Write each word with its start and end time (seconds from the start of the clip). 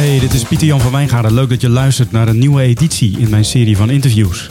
Hey, 0.00 0.18
dit 0.18 0.34
is 0.34 0.44
Pieter 0.44 0.66
Jan 0.66 0.80
van 0.80 0.92
Wijngaarden. 0.92 1.34
Leuk 1.34 1.48
dat 1.48 1.60
je 1.60 1.68
luistert 1.68 2.12
naar 2.12 2.28
een 2.28 2.38
nieuwe 2.38 2.62
editie 2.62 3.18
in 3.18 3.30
mijn 3.30 3.44
serie 3.44 3.76
van 3.76 3.90
interviews. 3.90 4.50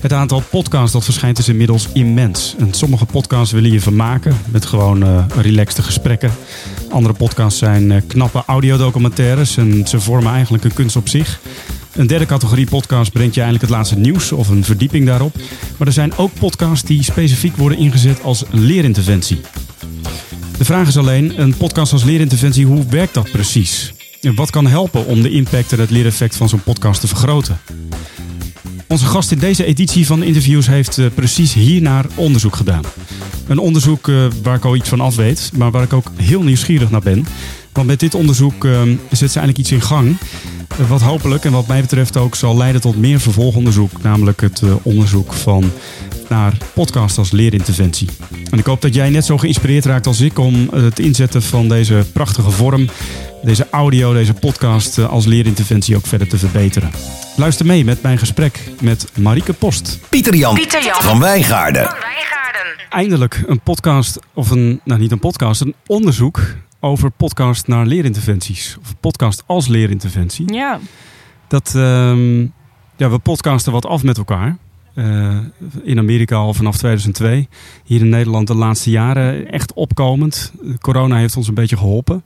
Het 0.00 0.12
aantal 0.12 0.42
podcasts 0.50 0.92
dat 0.92 1.04
verschijnt 1.04 1.38
is 1.38 1.48
inmiddels 1.48 1.88
immens. 1.92 2.54
En 2.58 2.74
sommige 2.74 3.04
podcasts 3.04 3.52
willen 3.52 3.72
je 3.72 3.80
vermaken 3.80 4.36
met 4.50 4.66
gewoon 4.66 5.02
uh, 5.02 5.24
relaxte 5.36 5.82
gesprekken. 5.82 6.30
Andere 6.90 7.14
podcasts 7.14 7.58
zijn 7.58 7.90
uh, 7.90 8.00
knappe 8.06 8.42
audiodocumentaires 8.46 9.56
en 9.56 9.86
ze 9.86 10.00
vormen 10.00 10.32
eigenlijk 10.32 10.64
een 10.64 10.74
kunst 10.74 10.96
op 10.96 11.08
zich. 11.08 11.40
Een 11.92 12.06
derde 12.06 12.26
categorie 12.26 12.66
podcast 12.66 13.12
brengt 13.12 13.34
je 13.34 13.40
eigenlijk 13.40 13.70
het 13.70 13.78
laatste 13.78 13.98
nieuws 13.98 14.32
of 14.32 14.48
een 14.48 14.64
verdieping 14.64 15.06
daarop. 15.06 15.36
Maar 15.76 15.86
er 15.86 15.92
zijn 15.92 16.16
ook 16.16 16.30
podcasts 16.38 16.88
die 16.88 17.02
specifiek 17.02 17.56
worden 17.56 17.78
ingezet 17.78 18.22
als 18.22 18.44
leerinterventie. 18.50 19.40
De 20.58 20.64
vraag 20.64 20.88
is 20.88 20.96
alleen, 20.96 21.40
een 21.40 21.56
podcast 21.56 21.92
als 21.92 22.04
leerinterventie, 22.04 22.66
hoe 22.66 22.86
werkt 22.86 23.14
dat 23.14 23.30
precies? 23.30 23.94
Wat 24.20 24.50
kan 24.50 24.66
helpen 24.66 25.06
om 25.06 25.22
de 25.22 25.30
impact 25.30 25.72
en 25.72 25.80
het 25.80 25.90
leereffect 25.90 26.36
van 26.36 26.48
zo'n 26.48 26.62
podcast 26.62 27.00
te 27.00 27.06
vergroten? 27.06 27.60
Onze 28.88 29.06
gast 29.06 29.30
in 29.30 29.38
deze 29.38 29.64
editie 29.64 30.06
van 30.06 30.22
interviews 30.22 30.66
heeft 30.66 30.96
uh, 30.96 31.06
precies 31.14 31.54
hiernaar 31.54 32.06
onderzoek 32.14 32.56
gedaan. 32.56 32.82
Een 33.46 33.58
onderzoek 33.58 34.08
uh, 34.08 34.26
waar 34.42 34.56
ik 34.56 34.64
al 34.64 34.76
iets 34.76 34.88
van 34.88 35.00
af 35.00 35.16
weet, 35.16 35.50
maar 35.54 35.70
waar 35.70 35.82
ik 35.82 35.92
ook 35.92 36.10
heel 36.16 36.42
nieuwsgierig 36.42 36.90
naar 36.90 37.00
ben. 37.00 37.26
Want 37.72 37.86
met 37.86 38.00
dit 38.00 38.14
onderzoek 38.14 38.64
uh, 38.64 38.82
zet 39.10 39.30
ze 39.32 39.38
eigenlijk 39.38 39.58
iets 39.58 39.72
in 39.72 39.80
gang. 39.80 40.16
wat 40.88 41.00
hopelijk 41.00 41.44
en 41.44 41.52
wat 41.52 41.66
mij 41.66 41.80
betreft 41.80 42.16
ook 42.16 42.34
zal 42.34 42.56
leiden 42.56 42.80
tot 42.80 42.96
meer 42.96 43.20
vervolgonderzoek. 43.20 44.02
Namelijk 44.02 44.40
het 44.40 44.62
onderzoek 44.82 45.32
van 45.32 45.72
naar 46.28 46.56
podcast 46.74 47.18
als 47.18 47.30
leerinterventie. 47.30 48.08
En 48.50 48.58
ik 48.58 48.66
hoop 48.66 48.80
dat 48.82 48.94
jij 48.94 49.10
net 49.10 49.24
zo 49.24 49.38
geïnspireerd 49.38 49.84
raakt 49.84 50.06
als 50.06 50.20
ik 50.20 50.38
om 50.38 50.68
het 50.72 50.98
inzetten 50.98 51.42
van 51.42 51.68
deze 51.68 52.06
prachtige 52.12 52.50
vorm, 52.50 52.88
deze 53.42 53.66
audio, 53.70 54.12
deze 54.12 54.34
podcast 54.34 54.98
als 54.98 55.26
leerinterventie 55.26 55.96
ook 55.96 56.06
verder 56.06 56.28
te 56.28 56.38
verbeteren. 56.38 56.90
Luister 57.36 57.66
mee 57.66 57.84
met 57.84 58.02
mijn 58.02 58.18
gesprek 58.18 58.60
met 58.80 59.08
Marieke 59.18 59.52
Post. 59.52 59.98
Pieter 60.08 60.34
Jan, 60.34 60.54
Pieter 60.54 60.84
Jan. 60.84 61.02
van 61.02 61.20
Wijngaarden. 61.20 61.84
Van 61.84 61.98
Wijngaarden. 62.00 62.84
Eindelijk 62.90 63.42
een 63.46 63.60
podcast, 63.60 64.18
of 64.34 64.50
een, 64.50 64.80
nou 64.84 65.00
niet 65.00 65.12
een 65.12 65.18
podcast, 65.18 65.60
een 65.60 65.74
onderzoek 65.86 66.40
over 66.80 67.10
podcast 67.10 67.66
naar 67.66 67.86
leerinterventies. 67.86 68.76
Of 68.80 68.94
podcast 69.00 69.42
als 69.46 69.66
leerinterventie. 69.66 70.52
Ja. 70.52 70.78
Dat, 71.48 71.72
uh, 71.76 71.82
ja, 72.96 73.10
we 73.10 73.18
podcasten 73.22 73.72
wat 73.72 73.86
af 73.86 74.02
met 74.02 74.18
elkaar. 74.18 74.56
Uh, 74.98 75.36
in 75.82 75.98
Amerika 75.98 76.36
al 76.36 76.54
vanaf 76.54 76.76
2002. 76.76 77.48
Hier 77.84 78.00
in 78.00 78.08
Nederland 78.08 78.46
de 78.46 78.54
laatste 78.54 78.90
jaren 78.90 79.50
echt 79.50 79.72
opkomend. 79.72 80.52
Corona 80.80 81.16
heeft 81.16 81.36
ons 81.36 81.48
een 81.48 81.54
beetje 81.54 81.76
geholpen. 81.76 82.22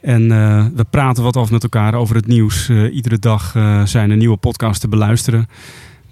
En 0.00 0.22
uh, 0.22 0.66
we 0.74 0.84
praten 0.90 1.22
wat 1.22 1.36
af 1.36 1.50
met 1.50 1.62
elkaar 1.62 1.94
over 1.94 2.16
het 2.16 2.26
nieuws. 2.26 2.68
Uh, 2.68 2.94
iedere 2.94 3.18
dag 3.18 3.50
zijn 3.84 4.10
er 4.10 4.16
nieuwe 4.16 4.36
podcasts 4.36 4.80
te 4.80 4.88
beluisteren. 4.88 5.48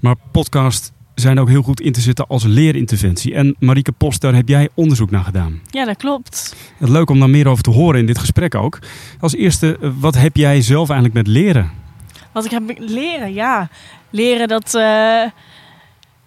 Maar 0.01 0.15
podcasts 0.33 0.93
zijn 1.15 1.41
ook 1.41 1.48
heel 1.48 1.62
goed 1.62 1.81
in 1.81 1.92
te 1.92 2.01
zetten 2.01 2.27
als 2.27 2.45
leerinterventie. 2.45 3.35
En 3.35 3.57
Marieke 3.59 3.92
Post, 3.92 4.20
daar 4.20 4.35
heb 4.35 4.48
jij 4.48 4.69
onderzoek 4.75 5.11
naar 5.11 5.25
gedaan. 5.25 5.61
Ja, 5.70 5.85
dat 5.85 5.97
klopt. 5.97 6.57
Het 6.79 6.89
leuk 6.89 7.11
om 7.11 7.19
daar 7.19 7.31
meer 7.31 7.48
over 7.48 7.63
te 7.63 7.70
horen 7.70 8.01
in 8.01 8.07
dit 8.07 8.19
gesprek 8.19 8.55
ook. 8.55 8.79
Als 9.20 9.35
eerste, 9.35 9.79
wat 10.01 10.15
heb 10.15 10.37
jij 10.37 10.61
zelf 10.61 10.91
eigenlijk 10.91 11.27
met 11.27 11.27
leren? 11.27 11.70
Wat 12.33 12.45
ik 12.45 12.51
heb 12.51 12.67
met 12.67 12.79
leren? 12.79 13.35
Ja, 13.35 13.69
leren 14.11 14.48
dat 14.48 14.75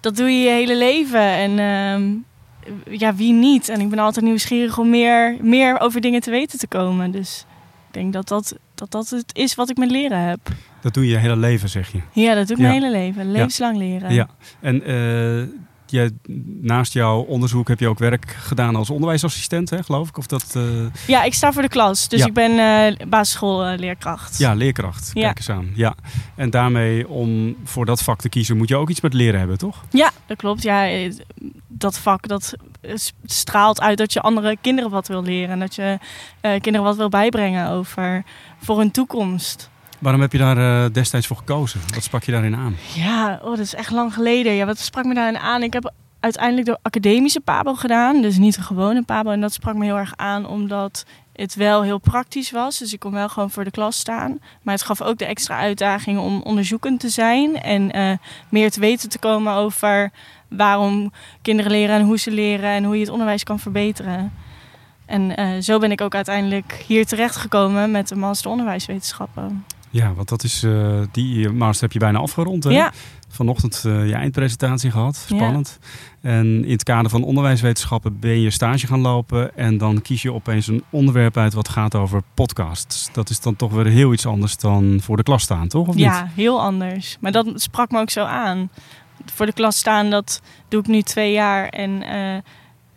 dat 0.02 0.16
doe 0.16 0.30
je 0.30 0.44
je 0.44 0.50
hele 0.50 0.78
leven. 0.78 1.22
En 1.22 1.52
uh, 1.52 3.00
ja, 3.00 3.16
wie 3.16 3.34
niet? 3.34 3.70
En 3.70 3.82
ik 3.82 3.90
ben 3.90 4.00
altijd 4.00 4.26
nieuwsgierig 4.26 4.78
om 4.78 4.90
meer, 4.90 5.38
meer 5.42 5.80
over 5.80 6.02
dingen 6.02 6.22
te 6.22 6.32
weten 6.32 6.60
te 6.60 6.68
komen. 6.68 7.12
Dus 7.12 7.46
ik 7.88 7.94
denk 7.94 8.14
dat 8.14 8.28
dat, 8.28 8.58
dat, 8.76 8.92
dat 8.92 9.10
het 9.10 9.36
is 9.36 9.56
wat 9.56 9.70
ik 9.70 9.78
met 9.78 9.92
leren 9.92 10.20
heb. 10.20 10.40
Dat 10.82 10.94
doe 10.94 11.06
je 11.06 11.12
je 11.12 11.18
hele 11.18 11.38
leven, 11.38 11.70
zeg 11.70 11.92
je? 11.92 12.02
Ja, 12.12 12.34
dat 12.34 12.48
doe 12.48 12.56
ik 12.56 12.62
mijn 12.62 12.74
hele 12.74 12.92
leven. 12.92 13.32
Levenslang 13.32 13.78
leren. 13.78 14.14
Ja, 14.14 14.28
en 14.60 14.92
uh, 14.92 15.44
naast 16.62 16.94
jouw 16.94 17.20
onderzoek 17.20 17.68
heb 17.68 17.80
je 17.80 17.88
ook 17.88 18.00
werk 18.00 18.36
gedaan 18.40 18.76
als 18.76 18.90
onderwijsassistent, 18.90 19.70
hè, 19.70 19.84
geloof 19.84 20.10
ik? 20.10 20.18
Of 20.18 20.28
dat, 20.28 20.54
uh... 20.58 20.86
Ja, 21.08 21.24
ik 21.24 21.34
sta 21.34 21.52
voor 21.52 21.62
de 21.62 21.68
klas. 21.68 22.08
Dus 22.08 22.26
ik 22.26 22.34
ben 22.34 22.52
uh, 22.52 23.08
basisschoolleerkracht. 23.08 24.38
ja, 24.38 24.54
leerkracht. 24.54 25.14
Kijk 25.14 25.38
eens 25.38 25.50
aan. 25.50 25.72
Ja. 25.76 25.96
En 26.36 26.50
daarmee, 26.50 27.08
om 27.08 27.56
voor 27.64 27.86
dat 27.86 28.04
vak 28.04 28.22
te 28.22 28.30
kiezen, 28.30 28.58
moet 28.58 28.70
je 28.70 28.76
ook 28.76 28.90
iets 28.90 29.02
met 29.02 29.14
leren 29.14 29.40
hebben, 29.40 29.58
toch? 29.58 29.84
Ja, 29.90 30.12
dat 30.26 30.38
klopt. 30.38 30.64
Ja, 30.64 30.90
eh, 30.90 31.14
dat 31.68 31.98
vak 31.98 32.28
dat 32.28 32.56
straalt 33.26 33.82
uit 33.82 33.98
dat 33.98 34.14
je 34.14 34.22
andere 34.22 34.58
kinderen 34.62 34.92
wat 34.92 35.08
wil 35.08 35.24
leren. 35.24 35.50
En 35.50 35.60
dat 35.60 35.76
je 35.76 35.98
uh, 36.42 36.52
kinderen 36.52 36.84
wat 36.84 36.96
wil 36.96 37.10
bijbrengen 37.10 37.70
over 37.70 38.24
voor 38.62 38.78
hun 38.78 38.92
toekomst. 38.92 39.71
Waarom 40.02 40.22
heb 40.22 40.32
je 40.32 40.38
daar 40.38 40.58
uh, 40.58 40.86
destijds 40.92 41.28
voor 41.28 41.38
gekozen? 41.38 41.80
Wat 41.94 42.04
sprak 42.04 42.24
je 42.24 42.32
daarin 42.32 42.56
aan? 42.56 42.76
Ja, 42.94 43.40
oh, 43.44 43.50
dat 43.50 43.60
is 43.60 43.76
echt 43.76 43.92
lang 43.92 44.14
geleden. 44.14 44.54
Ja, 44.54 44.66
wat 44.66 44.78
sprak 44.78 45.06
me 45.06 45.14
daarin 45.14 45.38
aan? 45.38 45.64
Ik 45.64 45.74
heb 45.74 45.94
uiteindelijk 46.20 46.68
de 46.68 46.78
academische 46.82 47.40
Pabo 47.40 47.74
gedaan, 47.74 48.22
dus 48.22 48.38
niet 48.38 48.56
de 48.56 48.62
gewone 48.62 49.04
Pabo. 49.04 49.30
En 49.30 49.42
dat 49.42 49.54
sprak 49.54 49.76
me 49.76 49.86
heel 49.86 49.98
erg 49.98 50.14
aan, 50.16 50.48
omdat 50.48 51.06
het 51.34 51.56
wel 51.56 51.82
heel 51.82 51.98
praktisch 51.98 52.52
was. 52.52 52.78
Dus 52.78 52.94
ik 52.94 53.00
kon 53.00 53.12
wel 53.12 53.30
gewoon 53.30 53.52
voor 53.52 53.64
de 53.64 53.72
klas 53.72 54.00
staan. 54.00 54.40
Maar 54.62 54.74
het 54.74 54.84
gaf 54.84 55.02
ook 55.02 55.18
de 55.18 55.26
extra 55.26 55.58
uitdaging 55.58 56.20
om 56.20 56.42
onderzoekend 56.42 57.00
te 57.00 57.10
zijn 57.10 57.62
en 57.62 57.98
uh, 57.98 58.12
meer 58.50 58.72
te 58.72 58.80
weten 58.80 59.10
te 59.10 59.20
komen 59.20 59.54
over 59.54 60.12
waarom 60.48 61.12
kinderen 61.42 61.72
leren 61.72 61.96
en 61.96 62.06
hoe 62.06 62.20
ze 62.20 62.32
leren 62.32 62.70
en 62.70 62.84
hoe 62.84 62.96
je 62.96 63.02
het 63.02 63.12
onderwijs 63.12 63.44
kan 63.44 63.60
verbeteren. 63.60 64.34
En 65.06 65.40
uh, 65.40 65.62
zo 65.62 65.80
ben 65.80 65.92
ik 65.92 66.02
ook 66.02 66.16
uiteindelijk 66.16 66.84
hier 66.88 67.06
terechtgekomen 67.06 67.92
met 67.92 68.08
de 68.08 68.16
master 68.16 68.52
onderwijswetenschappen. 68.52 69.66
Ja, 69.92 70.14
want 70.14 70.30
dat 70.30 70.44
is, 70.44 70.64
uh, 70.64 71.02
die 71.12 71.50
master 71.50 71.84
heb 71.84 71.92
je 71.92 72.00
bijna 72.00 72.20
afgerond. 72.20 72.64
Hè? 72.64 72.70
Ja. 72.70 72.92
Vanochtend 73.30 73.84
uh, 73.88 74.08
je 74.08 74.14
eindpresentatie 74.14 74.92
gehad. 74.92 75.16
Spannend. 75.16 75.80
Ja. 76.22 76.30
En 76.30 76.66
in 76.66 76.72
het 76.72 76.84
kader 76.84 77.12
van 77.12 77.24
onderwijswetenschappen 77.24 78.20
ben 78.20 78.40
je 78.40 78.50
stage 78.50 78.88
gaan 78.88 79.00
lopen. 79.00 79.58
En 79.58 79.78
dan 79.78 80.02
kies 80.02 80.22
je 80.22 80.34
opeens 80.34 80.68
een 80.68 80.84
onderwerp 80.90 81.38
uit 81.38 81.54
wat 81.54 81.70
gaat 81.70 81.96
over 81.96 82.22
podcasts. 82.34 83.10
Dat 83.14 83.30
is 83.30 83.40
dan 83.40 83.56
toch 83.56 83.72
weer 83.72 83.86
heel 83.86 84.14
iets 84.14 84.26
anders 84.26 84.58
dan 84.58 85.00
voor 85.02 85.18
de 85.18 85.24
klas 85.24 85.44
staan, 85.44 85.68
toch? 85.68 85.88
Of 85.88 85.98
ja, 85.98 86.24
niet? 86.24 86.32
heel 86.36 86.62
anders. 86.62 87.18
Maar 87.20 87.32
dat 87.32 87.48
sprak 87.56 87.92
me 87.92 88.00
ook 88.00 88.10
zo 88.10 88.24
aan. 88.24 88.70
Voor 89.26 89.46
de 89.46 89.54
klas 89.54 89.78
staan, 89.78 90.10
dat 90.10 90.42
doe 90.68 90.80
ik 90.80 90.88
nu 90.88 91.02
twee 91.02 91.32
jaar. 91.32 91.68
En 91.68 91.90
uh, 91.90 92.38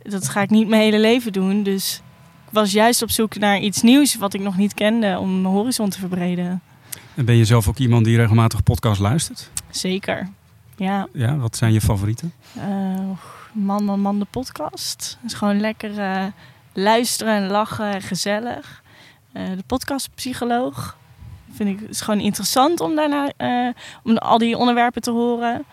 dat 0.03 0.28
ga 0.28 0.43
ik 0.43 0.50
niet 0.50 0.69
mijn 0.69 0.83
hele 0.83 1.00
leven 1.00 1.33
doen. 1.33 1.62
Dus 1.62 2.03
ik 2.47 2.53
was 2.53 2.72
juist 2.72 3.03
op 3.03 3.10
zoek 3.10 3.38
naar 3.38 3.59
iets 3.60 3.83
nieuws 3.83 4.16
wat 4.16 4.34
ik 4.34 4.41
nog 4.41 4.56
niet 4.56 4.75
kende. 4.75 5.19
Om 5.19 5.41
mijn 5.41 5.54
horizon 5.54 5.88
te 5.88 5.99
verbreden. 5.99 6.62
En 7.15 7.25
ben 7.25 7.35
je 7.35 7.45
zelf 7.45 7.69
ook 7.69 7.79
iemand 7.79 8.05
die 8.05 8.17
regelmatig 8.17 8.63
podcast 8.63 9.01
luistert? 9.01 9.51
Zeker, 9.71 10.29
ja. 10.77 11.09
Ja, 11.13 11.37
wat 11.37 11.57
zijn 11.57 11.73
je 11.73 11.81
favorieten? 11.81 12.33
Uh, 12.57 12.63
man, 13.53 13.85
man, 13.85 14.01
man, 14.01 14.19
de 14.19 14.27
podcast. 14.31 15.19
Het 15.21 15.31
is 15.31 15.39
gewoon 15.39 15.61
lekker 15.61 15.99
uh, 15.99 16.25
luisteren 16.73 17.35
en 17.35 17.47
lachen 17.47 17.93
en 17.93 18.03
gezellig. 18.03 18.83
Uh, 19.33 19.43
de 19.57 19.65
podcastpsycholoog. 19.67 20.97
Vind 21.53 21.69
ik, 21.69 21.81
het 21.81 21.91
is 21.91 22.01
gewoon 22.01 22.21
interessant 22.21 22.81
om 22.81 22.95
daarna 22.95 23.33
om 24.03 24.17
al 24.17 24.39
die 24.39 24.57
onderwerpen 24.57 25.03
te 25.03 25.11
horen. 25.11 25.65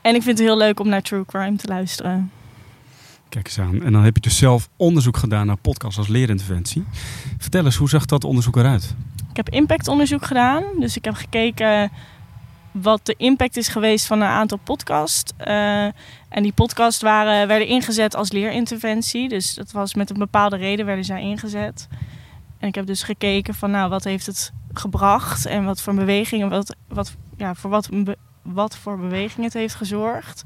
En 0.00 0.14
ik 0.14 0.22
vind 0.22 0.38
het 0.38 0.46
heel 0.46 0.56
leuk 0.56 0.80
om 0.80 0.88
naar 0.88 1.02
True 1.02 1.24
Crime 1.24 1.56
te 1.56 1.68
luisteren. 1.68 2.30
Kijk 3.28 3.46
eens 3.46 3.58
aan. 3.58 3.82
En 3.82 3.92
dan 3.92 4.02
heb 4.02 4.14
je 4.14 4.22
dus 4.22 4.36
zelf 4.36 4.68
onderzoek 4.76 5.16
gedaan 5.16 5.46
naar 5.46 5.56
podcasts 5.56 5.98
als 5.98 6.08
leerinterventie. 6.08 6.84
Vertel 7.38 7.64
eens, 7.64 7.76
hoe 7.76 7.88
zag 7.88 8.04
dat 8.04 8.24
onderzoek 8.24 8.56
eruit? 8.56 8.94
Ik 9.36 9.44
heb 9.44 9.54
impactonderzoek 9.54 10.24
gedaan. 10.24 10.64
Dus 10.78 10.96
ik 10.96 11.04
heb 11.04 11.14
gekeken 11.14 11.90
wat 12.70 13.06
de 13.06 13.14
impact 13.16 13.56
is 13.56 13.68
geweest 13.68 14.06
van 14.06 14.20
een 14.20 14.28
aantal 14.28 14.58
podcasts. 14.64 15.32
Uh, 15.40 15.84
en 16.28 16.42
die 16.42 16.52
podcasts 16.52 17.02
waren, 17.02 17.48
werden 17.48 17.66
ingezet 17.66 18.16
als 18.16 18.32
leerinterventie. 18.32 19.28
Dus 19.28 19.54
dat 19.54 19.72
was 19.72 19.94
met 19.94 20.10
een 20.10 20.18
bepaalde 20.18 20.56
reden 20.56 20.86
werden 20.86 21.04
zij 21.04 21.20
ingezet. 21.20 21.88
En 22.58 22.68
ik 22.68 22.74
heb 22.74 22.86
dus 22.86 23.02
gekeken 23.02 23.54
van 23.54 23.70
nou, 23.70 23.90
wat 23.90 24.04
heeft 24.04 24.26
het 24.26 24.52
gebracht 24.72 25.46
en 25.46 25.64
wat 25.64 25.80
voor 25.80 25.94
bewegingen, 25.94 26.48
wat, 26.48 26.76
wat, 26.88 27.16
ja, 27.36 27.54
voor 27.54 27.70
wat, 27.70 27.88
wat 28.42 28.76
voor 28.76 28.98
beweging 28.98 29.44
het 29.44 29.54
heeft 29.54 29.74
gezorgd. 29.74 30.42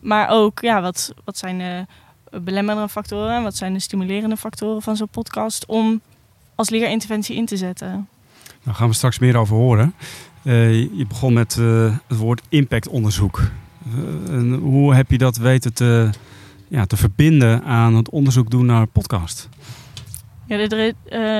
Maar 0.00 0.28
ook 0.28 0.60
ja, 0.60 0.80
wat, 0.80 1.14
wat 1.24 1.38
zijn 1.38 1.58
de 1.58 1.86
belemmerende 2.40 2.88
factoren 2.88 3.36
en 3.36 3.42
wat 3.42 3.56
zijn 3.56 3.72
de 3.72 3.80
stimulerende 3.80 4.36
factoren 4.36 4.82
van 4.82 4.96
zo'n 4.96 5.08
podcast 5.08 5.66
om 5.66 6.00
als 6.54 6.70
leerinterventie 6.70 7.36
in 7.36 7.46
te 7.46 7.56
zetten. 7.56 8.08
Daar 8.66 8.74
gaan 8.74 8.88
we 8.88 8.94
straks 8.94 9.18
meer 9.18 9.36
over 9.36 9.56
horen. 9.56 9.94
Uh, 10.42 10.72
je 10.80 11.04
begon 11.08 11.32
met 11.32 11.56
uh, 11.60 11.96
het 12.06 12.18
woord 12.18 12.42
impactonderzoek. 12.48 13.42
Uh, 14.30 14.58
hoe 14.58 14.94
heb 14.94 15.10
je 15.10 15.18
dat 15.18 15.36
weten 15.36 15.74
te, 15.74 16.10
ja, 16.68 16.84
te 16.84 16.96
verbinden 16.96 17.62
aan 17.64 17.94
het 17.94 18.10
onderzoek 18.10 18.50
doen 18.50 18.66
naar 18.66 18.86
podcast? 18.86 19.48
Ja, 20.46 20.66
de, 20.66 20.94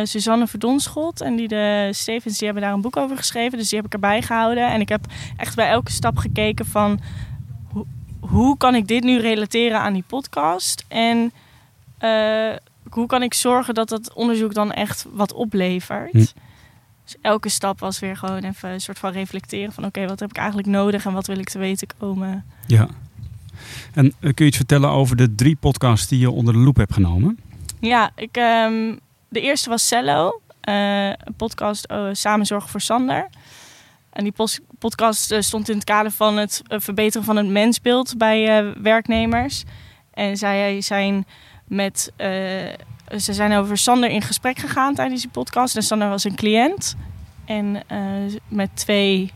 Suzanne 0.04 0.46
Verdonschot 0.46 1.20
en 1.20 1.36
die 1.36 1.48
de 1.48 1.88
Stevens 1.92 2.38
die 2.38 2.44
hebben 2.44 2.64
daar 2.64 2.72
een 2.72 2.80
boek 2.80 2.96
over 2.96 3.16
geschreven. 3.16 3.58
Dus 3.58 3.68
die 3.68 3.78
heb 3.78 3.86
ik 3.86 3.92
erbij 3.92 4.22
gehouden. 4.22 4.70
En 4.70 4.80
ik 4.80 4.88
heb 4.88 5.06
echt 5.36 5.56
bij 5.56 5.68
elke 5.68 5.90
stap 5.90 6.16
gekeken 6.16 6.66
van... 6.66 7.00
Ho 7.72 7.86
hoe 8.20 8.56
kan 8.56 8.74
ik 8.74 8.86
dit 8.86 9.04
nu 9.04 9.20
relateren 9.20 9.80
aan 9.80 9.92
die 9.92 10.04
podcast? 10.06 10.84
En 10.88 11.32
hoe 12.90 13.06
kan 13.06 13.22
ik 13.22 13.34
zorgen 13.34 13.74
dat 13.74 13.88
dat 13.88 14.12
onderzoek 14.14 14.54
dan 14.54 14.72
echt 14.72 15.06
wat 15.12 15.32
oplevert? 15.32 16.12
Hm. 16.12 16.44
Dus 17.06 17.16
elke 17.20 17.48
stap 17.48 17.80
was 17.80 17.98
weer 17.98 18.16
gewoon 18.16 18.42
even 18.42 18.70
een 18.70 18.80
soort 18.80 18.98
van 18.98 19.12
reflecteren 19.12 19.72
van 19.72 19.84
oké, 19.84 20.06
wat 20.06 20.20
heb 20.20 20.30
ik 20.30 20.36
eigenlijk 20.36 20.68
nodig 20.68 21.06
en 21.06 21.12
wat 21.12 21.26
wil 21.26 21.38
ik 21.38 21.48
te 21.48 21.58
weten 21.58 21.88
komen. 21.98 22.44
Ja. 22.66 22.88
En 23.94 24.14
kun 24.20 24.34
je 24.34 24.44
iets 24.44 24.56
vertellen 24.56 24.90
over 24.90 25.16
de 25.16 25.34
drie 25.34 25.56
podcasts 25.56 26.08
die 26.08 26.18
je 26.18 26.30
onder 26.30 26.54
de 26.54 26.60
loep 26.60 26.76
hebt 26.76 26.92
genomen? 26.92 27.38
Ja, 27.80 28.10
ik, 28.16 28.36
ehm, 28.36 28.96
de 29.28 29.40
eerste 29.40 29.68
was 29.68 29.86
Cello, 29.86 30.40
een 30.60 31.34
podcast 31.36 31.90
uh, 31.90 32.08
Samen 32.12 32.46
Zorgen 32.46 32.70
voor 32.70 32.80
Sander. 32.80 33.28
En 34.10 34.24
die 34.24 34.34
podcast 34.78 35.30
eh, 35.30 35.40
stond 35.40 35.68
in 35.68 35.74
het 35.74 35.84
kader 35.84 36.10
van 36.10 36.36
het 36.36 36.62
eh, 36.66 36.80
verbeteren 36.80 37.26
van 37.26 37.36
het 37.36 37.46
mensbeeld 37.46 38.18
bij 38.18 38.72
werknemers. 38.82 39.64
En 40.10 40.36
zij 40.36 40.80
zijn 40.80 41.26
met. 41.66 42.12
Ze 43.10 43.32
zijn 43.32 43.52
over 43.52 43.78
Sander 43.78 44.10
in 44.10 44.22
gesprek 44.22 44.58
gegaan 44.58 44.94
tijdens 44.94 45.20
die 45.20 45.30
podcast. 45.30 45.76
En 45.76 45.82
Sander 45.82 46.08
was 46.08 46.24
een 46.24 46.34
cliënt. 46.34 46.96
En 47.44 47.82
met 48.48 48.70
twee 48.74 49.32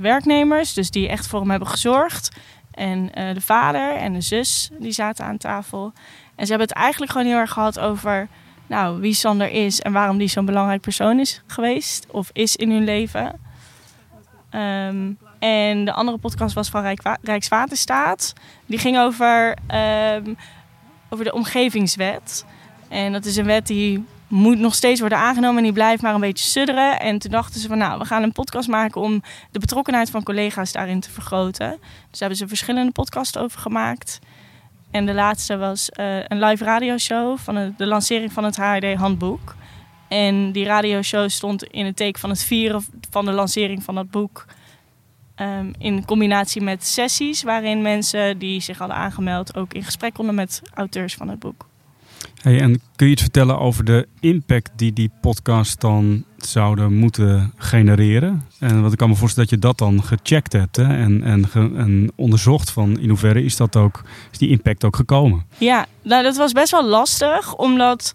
werknemers, 0.00 0.72
dus 0.72 0.90
die 0.90 1.08
echt 1.08 1.26
voor 1.26 1.40
hem 1.40 1.50
hebben 1.50 1.68
gezorgd. 1.68 2.30
En 2.70 3.10
de 3.34 3.40
vader 3.40 3.96
en 3.96 4.12
de 4.12 4.20
zus, 4.20 4.70
die 4.78 4.92
zaten 4.92 5.24
aan 5.24 5.36
tafel. 5.36 5.92
En 6.34 6.46
ze 6.46 6.52
hebben 6.52 6.68
het 6.68 6.76
eigenlijk 6.76 7.12
gewoon 7.12 7.26
heel 7.26 7.38
erg 7.38 7.52
gehad 7.52 7.78
over 7.78 8.28
nou, 8.66 9.00
wie 9.00 9.14
Sander 9.14 9.50
is 9.50 9.80
en 9.80 9.92
waarom 9.92 10.18
die 10.18 10.28
zo'n 10.28 10.44
belangrijk 10.44 10.80
persoon 10.80 11.18
is 11.18 11.42
geweest 11.46 12.06
of 12.10 12.30
is 12.32 12.56
in 12.56 12.70
hun 12.70 12.84
leven. 12.84 13.40
Um, 14.54 15.18
en 15.38 15.84
de 15.84 15.92
andere 15.92 16.18
podcast 16.18 16.54
was 16.54 16.68
van 16.68 16.82
Rijk, 16.82 17.00
Rijkswaterstaat. 17.22 18.32
Die 18.66 18.78
ging 18.78 18.98
over, 18.98 19.56
um, 20.14 20.36
over 21.08 21.24
de 21.24 21.32
omgevingswet. 21.32 22.44
En 22.92 23.12
dat 23.12 23.24
is 23.24 23.36
een 23.36 23.44
wet 23.44 23.66
die 23.66 24.04
moet 24.28 24.58
nog 24.58 24.74
steeds 24.74 25.00
worden 25.00 25.18
aangenomen 25.18 25.56
en 25.56 25.62
die 25.62 25.72
blijft 25.72 26.02
maar 26.02 26.14
een 26.14 26.20
beetje 26.20 26.44
sudderen. 26.44 27.00
En 27.00 27.18
toen 27.18 27.30
dachten 27.30 27.60
ze 27.60 27.68
van 27.68 27.78
nou, 27.78 27.98
we 27.98 28.04
gaan 28.04 28.22
een 28.22 28.32
podcast 28.32 28.68
maken 28.68 29.00
om 29.00 29.22
de 29.50 29.58
betrokkenheid 29.58 30.10
van 30.10 30.22
collega's 30.22 30.72
daarin 30.72 31.00
te 31.00 31.10
vergroten. 31.10 31.70
Dus 31.70 31.78
daar 32.18 32.28
hebben 32.28 32.36
ze 32.36 32.48
verschillende 32.48 32.92
podcasts 32.92 33.36
over 33.36 33.60
gemaakt. 33.60 34.18
En 34.90 35.06
de 35.06 35.14
laatste 35.14 35.56
was 35.56 35.90
uh, 36.00 36.16
een 36.16 36.38
live 36.38 36.64
radioshow 36.64 37.38
van 37.38 37.74
de, 37.76 37.86
lancering 37.86 38.32
van 38.32 38.44
het 38.44 38.56
HRD-handboek. 38.56 39.54
En 40.08 40.52
die 40.52 40.64
radioshow 40.64 41.28
stond 41.28 41.64
in 41.64 41.86
het 41.86 41.96
teken 41.96 42.20
van 42.20 42.30
het 42.30 42.44
vieren 42.44 42.84
van 43.10 43.24
de 43.24 43.32
lancering 43.32 43.82
van 43.82 43.94
dat 43.94 44.10
boek. 44.10 44.44
Um, 45.36 45.72
in 45.78 46.04
combinatie 46.04 46.62
met 46.62 46.86
sessies 46.86 47.42
waarin 47.42 47.82
mensen 47.82 48.38
die 48.38 48.60
zich 48.60 48.78
hadden 48.78 48.96
aangemeld 48.96 49.56
ook 49.56 49.74
in 49.74 49.82
gesprek 49.82 50.14
konden 50.14 50.34
met 50.34 50.62
auteurs 50.74 51.14
van 51.14 51.28
het 51.28 51.38
boek. 51.38 51.70
En 52.42 52.80
kun 52.96 53.06
je 53.06 53.12
iets 53.12 53.22
vertellen 53.22 53.58
over 53.58 53.84
de 53.84 54.08
impact 54.20 54.70
die 54.76 54.92
die 54.92 55.10
podcast 55.20 55.80
dan 55.80 56.24
zouden 56.36 56.94
moeten 56.94 57.52
genereren? 57.56 58.46
En 58.58 58.82
wat 58.82 58.92
ik 58.92 58.98
kan 58.98 59.08
me 59.08 59.14
voorstellen 59.14 59.48
dat 59.48 59.60
je 59.60 59.66
dat 59.66 59.78
dan 59.78 60.02
gecheckt 60.02 60.52
hebt 60.52 60.76
hè? 60.76 60.96
En, 60.96 61.22
en, 61.54 62.12
onderzocht 62.16 62.70
van 62.70 62.98
in 62.98 63.08
hoeverre 63.08 63.44
is, 63.44 63.56
dat 63.56 63.76
ook, 63.76 64.02
is 64.32 64.38
die 64.38 64.48
impact 64.48 64.84
ook 64.84 64.96
gekomen? 64.96 65.46
Ja, 65.58 65.86
nou 66.02 66.22
dat 66.22 66.36
was 66.36 66.52
best 66.52 66.70
wel 66.70 66.84
lastig, 66.84 67.54
omdat 67.54 68.12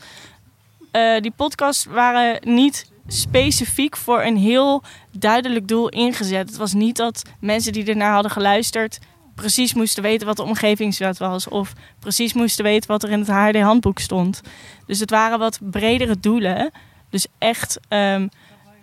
uh, 0.92 1.20
die 1.22 1.34
podcasts 1.36 1.86
waren 1.86 2.40
niet 2.44 2.92
specifiek 3.08 3.98
voor 3.98 4.22
een 4.22 4.38
heel 4.38 4.84
duidelijk 5.12 5.68
doel 5.68 5.90
ingezet. 5.90 6.48
Het 6.48 6.58
was 6.58 6.74
niet 6.74 6.96
dat 6.96 7.22
mensen 7.40 7.74
die 7.74 7.86
ernaar 7.86 8.14
hadden 8.14 8.32
geluisterd 8.32 9.00
precies 9.38 9.74
moesten 9.74 10.04
weten 10.04 10.28
wat 10.28 10.36
de 10.36 10.44
omgevingswet 10.44 11.18
was. 11.18 11.48
Of 11.48 11.74
precies 12.00 12.34
moesten 12.34 12.64
weten 12.64 12.90
wat 12.90 13.04
er 13.04 13.10
in 13.10 13.20
het 13.20 13.28
HRD-handboek 13.28 14.00
stond. 14.00 14.42
Dus 14.86 15.00
het 15.00 15.10
waren 15.10 15.40
wat 15.40 15.60
bredere 15.62 16.20
doelen. 16.20 16.72
Dus 17.10 17.28
echt 17.38 17.80
um, 17.90 18.30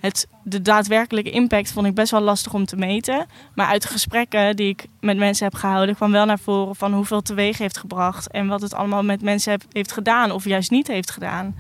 het, 0.01 0.29
de 0.43 0.63
daadwerkelijke 0.63 1.31
impact 1.31 1.73
vond 1.73 1.87
ik 1.87 1.95
best 1.95 2.11
wel 2.11 2.21
lastig 2.21 2.55
om 2.55 2.65
te 2.65 2.77
meten. 2.77 3.27
Maar 3.55 3.67
uit 3.67 3.83
de 3.83 3.89
gesprekken 3.89 4.57
die 4.57 4.69
ik 4.69 4.87
met 5.01 5.17
mensen 5.17 5.45
heb 5.45 5.55
gehouden, 5.55 5.95
kwam 5.95 6.13
wel 6.13 6.25
naar 6.25 6.39
voren 6.39 6.77
van 6.77 6.93
hoeveel 6.93 7.23
teweeg 7.23 7.59
heeft 7.59 7.79
gebracht. 7.79 8.31
En 8.31 8.47
wat 8.47 8.61
het 8.61 8.75
allemaal 8.75 9.03
met 9.03 9.23
mensen 9.23 9.61
heeft 9.73 9.93
gedaan 9.93 10.31
of 10.31 10.45
juist 10.45 10.71
niet 10.71 10.87
heeft 10.87 11.11
gedaan. 11.11 11.57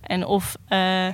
En 0.00 0.26
of, 0.26 0.56
uh, 0.68 1.08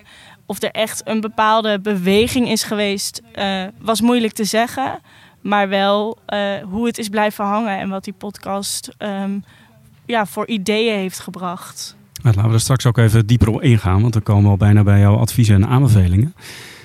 of 0.46 0.62
er 0.62 0.70
echt 0.70 1.08
een 1.08 1.20
bepaalde 1.20 1.80
beweging 1.80 2.48
is 2.48 2.62
geweest, 2.62 3.22
uh, 3.34 3.64
was 3.78 4.00
moeilijk 4.00 4.32
te 4.32 4.44
zeggen. 4.44 5.00
Maar 5.48 5.68
wel 5.68 6.18
uh, 6.28 6.40
hoe 6.70 6.86
het 6.86 6.98
is 6.98 7.08
blijven 7.08 7.44
hangen 7.44 7.78
en 7.78 7.88
wat 7.88 8.04
die 8.04 8.12
podcast 8.12 8.94
um, 8.98 9.44
ja, 10.06 10.26
voor 10.26 10.46
ideeën 10.46 10.98
heeft 10.98 11.18
gebracht. 11.20 11.96
Nou, 12.22 12.34
laten 12.34 12.50
we 12.50 12.56
er 12.56 12.60
straks 12.60 12.86
ook 12.86 12.98
even 12.98 13.26
dieper 13.26 13.48
op 13.48 13.62
ingaan, 13.62 14.02
want 14.02 14.14
we 14.14 14.20
komen 14.20 14.50
al 14.50 14.56
bijna 14.56 14.82
bij 14.82 15.00
jouw 15.00 15.16
adviezen 15.16 15.54
en 15.54 15.66
aanbevelingen. 15.66 16.34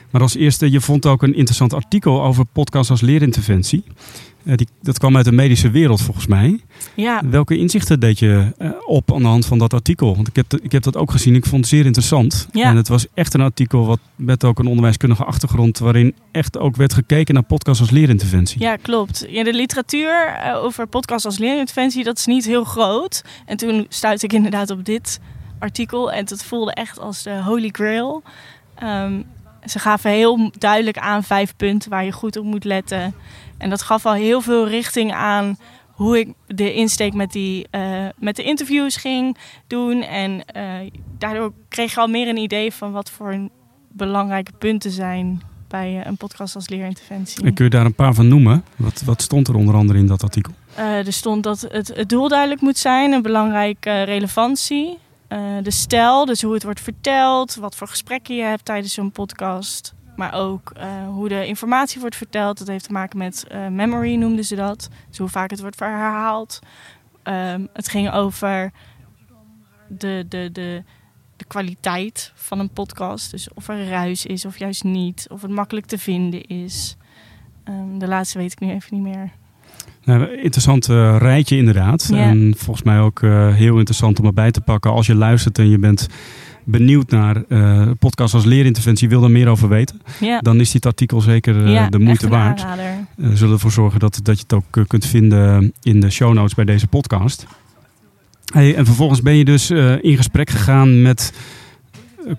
Maar 0.09 0.21
als 0.21 0.35
eerste, 0.35 0.71
je 0.71 0.81
vond 0.81 1.05
ook 1.05 1.21
een 1.23 1.35
interessant 1.35 1.73
artikel 1.73 2.23
over 2.23 2.45
podcast 2.45 2.89
als 2.89 3.01
leerinterventie. 3.01 3.83
Uh, 4.43 4.55
die, 4.55 4.67
dat 4.81 4.97
kwam 4.97 5.15
uit 5.15 5.25
de 5.25 5.31
medische 5.31 5.71
wereld 5.71 6.01
volgens 6.01 6.27
mij. 6.27 6.59
Ja. 6.93 7.21
Welke 7.29 7.57
inzichten 7.57 7.99
deed 7.99 8.19
je 8.19 8.53
uh, 8.59 8.71
op 8.85 9.13
aan 9.13 9.21
de 9.21 9.27
hand 9.27 9.45
van 9.45 9.57
dat 9.57 9.73
artikel? 9.73 10.15
Want 10.15 10.27
ik 10.27 10.35
heb, 10.35 10.53
ik 10.61 10.71
heb 10.71 10.83
dat 10.83 10.97
ook 10.97 11.11
gezien. 11.11 11.35
Ik 11.35 11.45
vond 11.45 11.61
het 11.61 11.69
zeer 11.69 11.85
interessant. 11.85 12.47
Ja. 12.51 12.69
En 12.69 12.75
het 12.75 12.87
was 12.87 13.05
echt 13.13 13.33
een 13.33 13.41
artikel 13.41 13.85
wat, 13.85 13.99
met 14.15 14.43
ook 14.43 14.59
een 14.59 14.67
onderwijskundige 14.67 15.23
achtergrond... 15.23 15.79
waarin 15.79 16.15
echt 16.31 16.57
ook 16.57 16.75
werd 16.75 16.93
gekeken 16.93 17.33
naar 17.33 17.43
podcast 17.43 17.79
als 17.79 17.89
leerinterventie. 17.89 18.61
Ja, 18.61 18.75
klopt. 18.75 19.25
Ja, 19.29 19.43
de 19.43 19.53
literatuur 19.53 20.39
uh, 20.45 20.63
over 20.63 20.87
podcast 20.87 21.25
als 21.25 21.37
leerinterventie, 21.37 22.03
dat 22.03 22.17
is 22.17 22.25
niet 22.25 22.45
heel 22.45 22.63
groot. 22.63 23.23
En 23.45 23.57
toen 23.57 23.85
stuitte 23.89 24.25
ik 24.25 24.33
inderdaad 24.33 24.69
op 24.69 24.85
dit 24.85 25.19
artikel. 25.59 26.11
En 26.11 26.25
het 26.25 26.43
voelde 26.43 26.73
echt 26.73 26.99
als 26.99 27.23
de 27.23 27.43
holy 27.43 27.69
grail. 27.71 28.23
Um, 28.83 29.25
ze 29.65 29.79
gaven 29.79 30.11
heel 30.11 30.51
duidelijk 30.57 30.97
aan 30.97 31.23
vijf 31.23 31.55
punten 31.55 31.89
waar 31.89 32.05
je 32.05 32.11
goed 32.11 32.37
op 32.37 32.45
moet 32.45 32.63
letten. 32.63 33.13
En 33.57 33.69
dat 33.69 33.81
gaf 33.81 34.05
al 34.05 34.13
heel 34.13 34.41
veel 34.41 34.67
richting 34.67 35.13
aan 35.13 35.57
hoe 35.91 36.19
ik 36.19 36.33
de 36.47 36.73
insteek 36.73 37.13
met, 37.13 37.31
die, 37.31 37.67
uh, 37.71 38.05
met 38.17 38.35
de 38.35 38.43
interviews 38.43 38.95
ging 38.95 39.37
doen. 39.67 40.01
En 40.01 40.43
uh, 40.55 40.89
daardoor 41.17 41.53
kreeg 41.69 41.93
je 41.93 41.99
al 41.99 42.07
meer 42.07 42.27
een 42.27 42.37
idee 42.37 42.73
van 42.73 42.91
wat 42.91 43.09
voor 43.09 43.49
belangrijke 43.91 44.51
punten 44.57 44.91
zijn 44.91 45.41
bij 45.67 45.93
uh, 45.93 46.05
een 46.05 46.17
podcast 46.17 46.55
als 46.55 46.69
leerinterventie. 46.69 47.45
En 47.45 47.53
kun 47.53 47.65
je 47.65 47.71
daar 47.71 47.85
een 47.85 47.93
paar 47.93 48.13
van 48.13 48.27
noemen? 48.27 48.63
Wat, 48.75 49.01
wat 49.05 49.21
stond 49.21 49.47
er 49.47 49.55
onder 49.55 49.75
andere 49.75 49.99
in 49.99 50.07
dat 50.07 50.23
artikel? 50.23 50.53
er 50.75 51.13
stond 51.13 51.43
dat 51.43 51.61
het, 51.61 51.91
het 51.95 52.09
doel 52.09 52.27
duidelijk 52.27 52.61
moet 52.61 52.77
zijn, 52.77 53.11
een 53.11 53.21
belangrijke 53.21 54.03
relevantie. 54.03 54.97
Uh, 55.31 55.57
de 55.61 55.71
stijl, 55.71 56.25
dus 56.25 56.41
hoe 56.41 56.53
het 56.53 56.63
wordt 56.63 56.81
verteld, 56.81 57.55
wat 57.55 57.75
voor 57.75 57.87
gesprekken 57.87 58.35
je 58.35 58.43
hebt 58.43 58.65
tijdens 58.65 58.93
zo'n 58.93 59.11
podcast. 59.11 59.93
Maar 60.15 60.33
ook 60.33 60.73
uh, 60.77 61.07
hoe 61.07 61.29
de 61.29 61.47
informatie 61.47 62.01
wordt 62.01 62.15
verteld. 62.15 62.57
Dat 62.57 62.67
heeft 62.67 62.85
te 62.85 62.91
maken 62.91 63.17
met 63.17 63.45
uh, 63.51 63.67
memory, 63.67 64.15
noemden 64.15 64.45
ze 64.45 64.55
dat. 64.55 64.89
Dus 65.09 65.17
hoe 65.17 65.27
vaak 65.27 65.49
het 65.49 65.61
wordt 65.61 65.79
herhaald. 65.79 66.59
Um, 67.23 67.67
het 67.73 67.89
ging 67.89 68.11
over 68.11 68.71
de, 69.87 70.25
de, 70.29 70.49
de, 70.51 70.83
de 71.35 71.45
kwaliteit 71.45 72.31
van 72.35 72.59
een 72.59 72.69
podcast. 72.69 73.31
Dus 73.31 73.53
of 73.53 73.67
er 73.67 73.89
ruis 73.89 74.25
is 74.25 74.45
of 74.45 74.57
juist 74.57 74.83
niet. 74.83 75.27
Of 75.29 75.41
het 75.41 75.51
makkelijk 75.51 75.85
te 75.85 75.97
vinden 75.97 76.45
is. 76.45 76.95
Um, 77.65 77.99
de 77.99 78.07
laatste 78.07 78.37
weet 78.37 78.51
ik 78.51 78.59
nu 78.59 78.71
even 78.71 78.95
niet 78.95 79.15
meer. 79.15 79.31
Nou, 80.03 80.37
interessant 80.37 80.89
uh, 80.89 81.15
rijtje 81.17 81.57
inderdaad. 81.57 82.09
En 82.13 82.53
volgens 82.57 82.85
mij 82.85 82.99
ook 82.99 83.21
uh, 83.21 83.55
heel 83.55 83.77
interessant 83.77 84.19
om 84.19 84.25
erbij 84.25 84.51
te 84.51 84.61
pakken. 84.61 84.91
Als 84.91 85.07
je 85.07 85.15
luistert 85.15 85.57
en 85.57 85.69
je 85.69 85.79
bent 85.79 86.07
benieuwd 86.63 87.09
naar 87.09 87.43
uh, 87.47 87.89
podcast 87.99 88.33
als 88.33 88.45
leerinterventie, 88.45 89.09
wil 89.09 89.23
er 89.23 89.31
meer 89.31 89.47
over 89.47 89.69
weten. 89.69 90.01
Ja. 90.19 90.39
Dan 90.39 90.59
is 90.59 90.71
dit 90.71 90.85
artikel 90.85 91.21
zeker 91.21 91.89
de 91.91 91.99
moeite 91.99 92.27
waard. 92.27 92.65
We 93.15 93.35
zullen 93.35 93.53
ervoor 93.53 93.71
zorgen 93.71 93.99
dat, 93.99 94.19
dat 94.23 94.37
je 94.37 94.43
het 94.47 94.53
ook 94.53 94.87
kunt 94.87 95.05
vinden 95.05 95.73
in 95.81 95.99
de 95.99 96.09
show 96.09 96.33
notes 96.33 96.53
bij 96.53 96.65
deze 96.65 96.87
podcast. 96.87 97.45
Hey, 98.53 98.75
en 98.75 98.85
vervolgens 98.85 99.21
ben 99.21 99.35
je 99.35 99.45
dus 99.45 99.69
in 100.01 100.15
gesprek 100.15 100.49
gegaan 100.49 101.01
met 101.01 101.33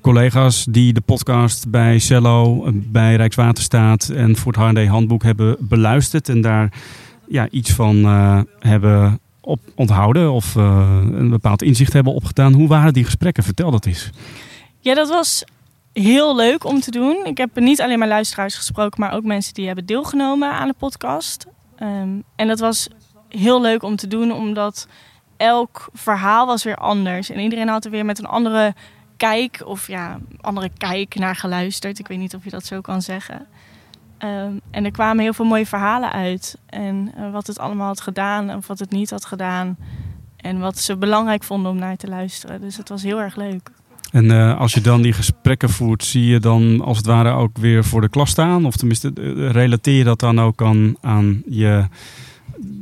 collega's 0.00 0.66
die 0.70 0.92
de 0.92 1.00
podcast 1.00 1.70
bij 1.70 1.98
Cello, 1.98 2.70
bij 2.72 3.16
Rijkswaterstaat 3.16 4.08
en 4.08 4.36
voor 4.36 4.52
het 4.52 4.62
HND 4.62 4.86
handboek 4.86 5.22
hebben 5.22 5.56
beluisterd 5.60 6.28
en 6.28 6.40
daar 6.40 6.72
ja, 7.32 7.48
iets 7.50 7.72
van 7.72 7.96
uh, 7.96 8.40
hebben 8.58 9.20
op 9.40 9.60
onthouden 9.74 10.32
of 10.32 10.54
uh, 10.54 10.98
een 11.12 11.30
bepaald 11.30 11.62
inzicht 11.62 11.92
hebben 11.92 12.14
opgedaan. 12.14 12.52
Hoe 12.52 12.68
waren 12.68 12.92
die 12.92 13.04
gesprekken? 13.04 13.42
Vertel 13.42 13.70
dat 13.70 13.86
eens. 13.86 14.10
Ja, 14.80 14.94
dat 14.94 15.08
was 15.08 15.44
heel 15.92 16.36
leuk 16.36 16.64
om 16.64 16.80
te 16.80 16.90
doen. 16.90 17.24
Ik 17.24 17.38
heb 17.38 17.60
niet 17.60 17.80
alleen 17.80 17.98
maar 17.98 18.08
luisteraars 18.08 18.54
gesproken, 18.54 19.00
maar 19.00 19.12
ook 19.12 19.24
mensen 19.24 19.54
die 19.54 19.66
hebben 19.66 19.86
deelgenomen 19.86 20.52
aan 20.52 20.68
de 20.68 20.74
podcast. 20.78 21.46
Um, 21.82 22.22
en 22.36 22.48
dat 22.48 22.60
was 22.60 22.88
heel 23.28 23.60
leuk 23.60 23.82
om 23.82 23.96
te 23.96 24.06
doen, 24.06 24.32
omdat 24.32 24.86
elk 25.36 25.88
verhaal 25.92 26.46
was 26.46 26.64
weer 26.64 26.76
anders. 26.76 27.30
En 27.30 27.40
iedereen 27.40 27.68
had 27.68 27.84
er 27.84 27.90
weer 27.90 28.04
met 28.04 28.18
een 28.18 28.26
andere 28.26 28.74
kijk 29.16 29.62
of 29.64 29.86
ja, 29.86 30.18
andere 30.40 30.70
kijk 30.76 31.14
naar 31.14 31.36
geluisterd. 31.36 31.98
Ik 31.98 32.08
weet 32.08 32.18
niet 32.18 32.34
of 32.34 32.44
je 32.44 32.50
dat 32.50 32.66
zo 32.66 32.80
kan 32.80 33.02
zeggen. 33.02 33.46
Um, 34.24 34.60
en 34.70 34.84
er 34.84 34.90
kwamen 34.90 35.22
heel 35.22 35.32
veel 35.32 35.44
mooie 35.44 35.66
verhalen 35.66 36.12
uit. 36.12 36.58
En 36.66 37.12
uh, 37.18 37.32
wat 37.32 37.46
het 37.46 37.58
allemaal 37.58 37.86
had 37.86 38.00
gedaan 38.00 38.50
en 38.50 38.60
wat 38.66 38.78
het 38.78 38.90
niet 38.90 39.10
had 39.10 39.24
gedaan. 39.24 39.76
En 40.36 40.58
wat 40.58 40.78
ze 40.78 40.96
belangrijk 40.96 41.42
vonden 41.42 41.70
om 41.70 41.78
naar 41.78 41.96
te 41.96 42.08
luisteren. 42.08 42.60
Dus 42.60 42.76
het 42.76 42.88
was 42.88 43.02
heel 43.02 43.20
erg 43.20 43.36
leuk. 43.36 43.70
En 44.12 44.24
uh, 44.24 44.58
als 44.58 44.74
je 44.74 44.80
dan 44.80 45.02
die 45.02 45.12
gesprekken 45.12 45.70
voert, 45.70 46.04
zie 46.04 46.26
je 46.26 46.40
dan 46.40 46.80
als 46.80 46.96
het 46.96 47.06
ware 47.06 47.30
ook 47.30 47.58
weer 47.58 47.84
voor 47.84 48.00
de 48.00 48.08
klas 48.08 48.30
staan? 48.30 48.66
Of 48.66 48.76
tenminste, 48.76 49.12
relateer 49.50 49.98
je 49.98 50.04
dat 50.04 50.20
dan 50.20 50.40
ook 50.40 50.62
aan, 50.62 50.96
aan 51.00 51.42
je 51.46 51.84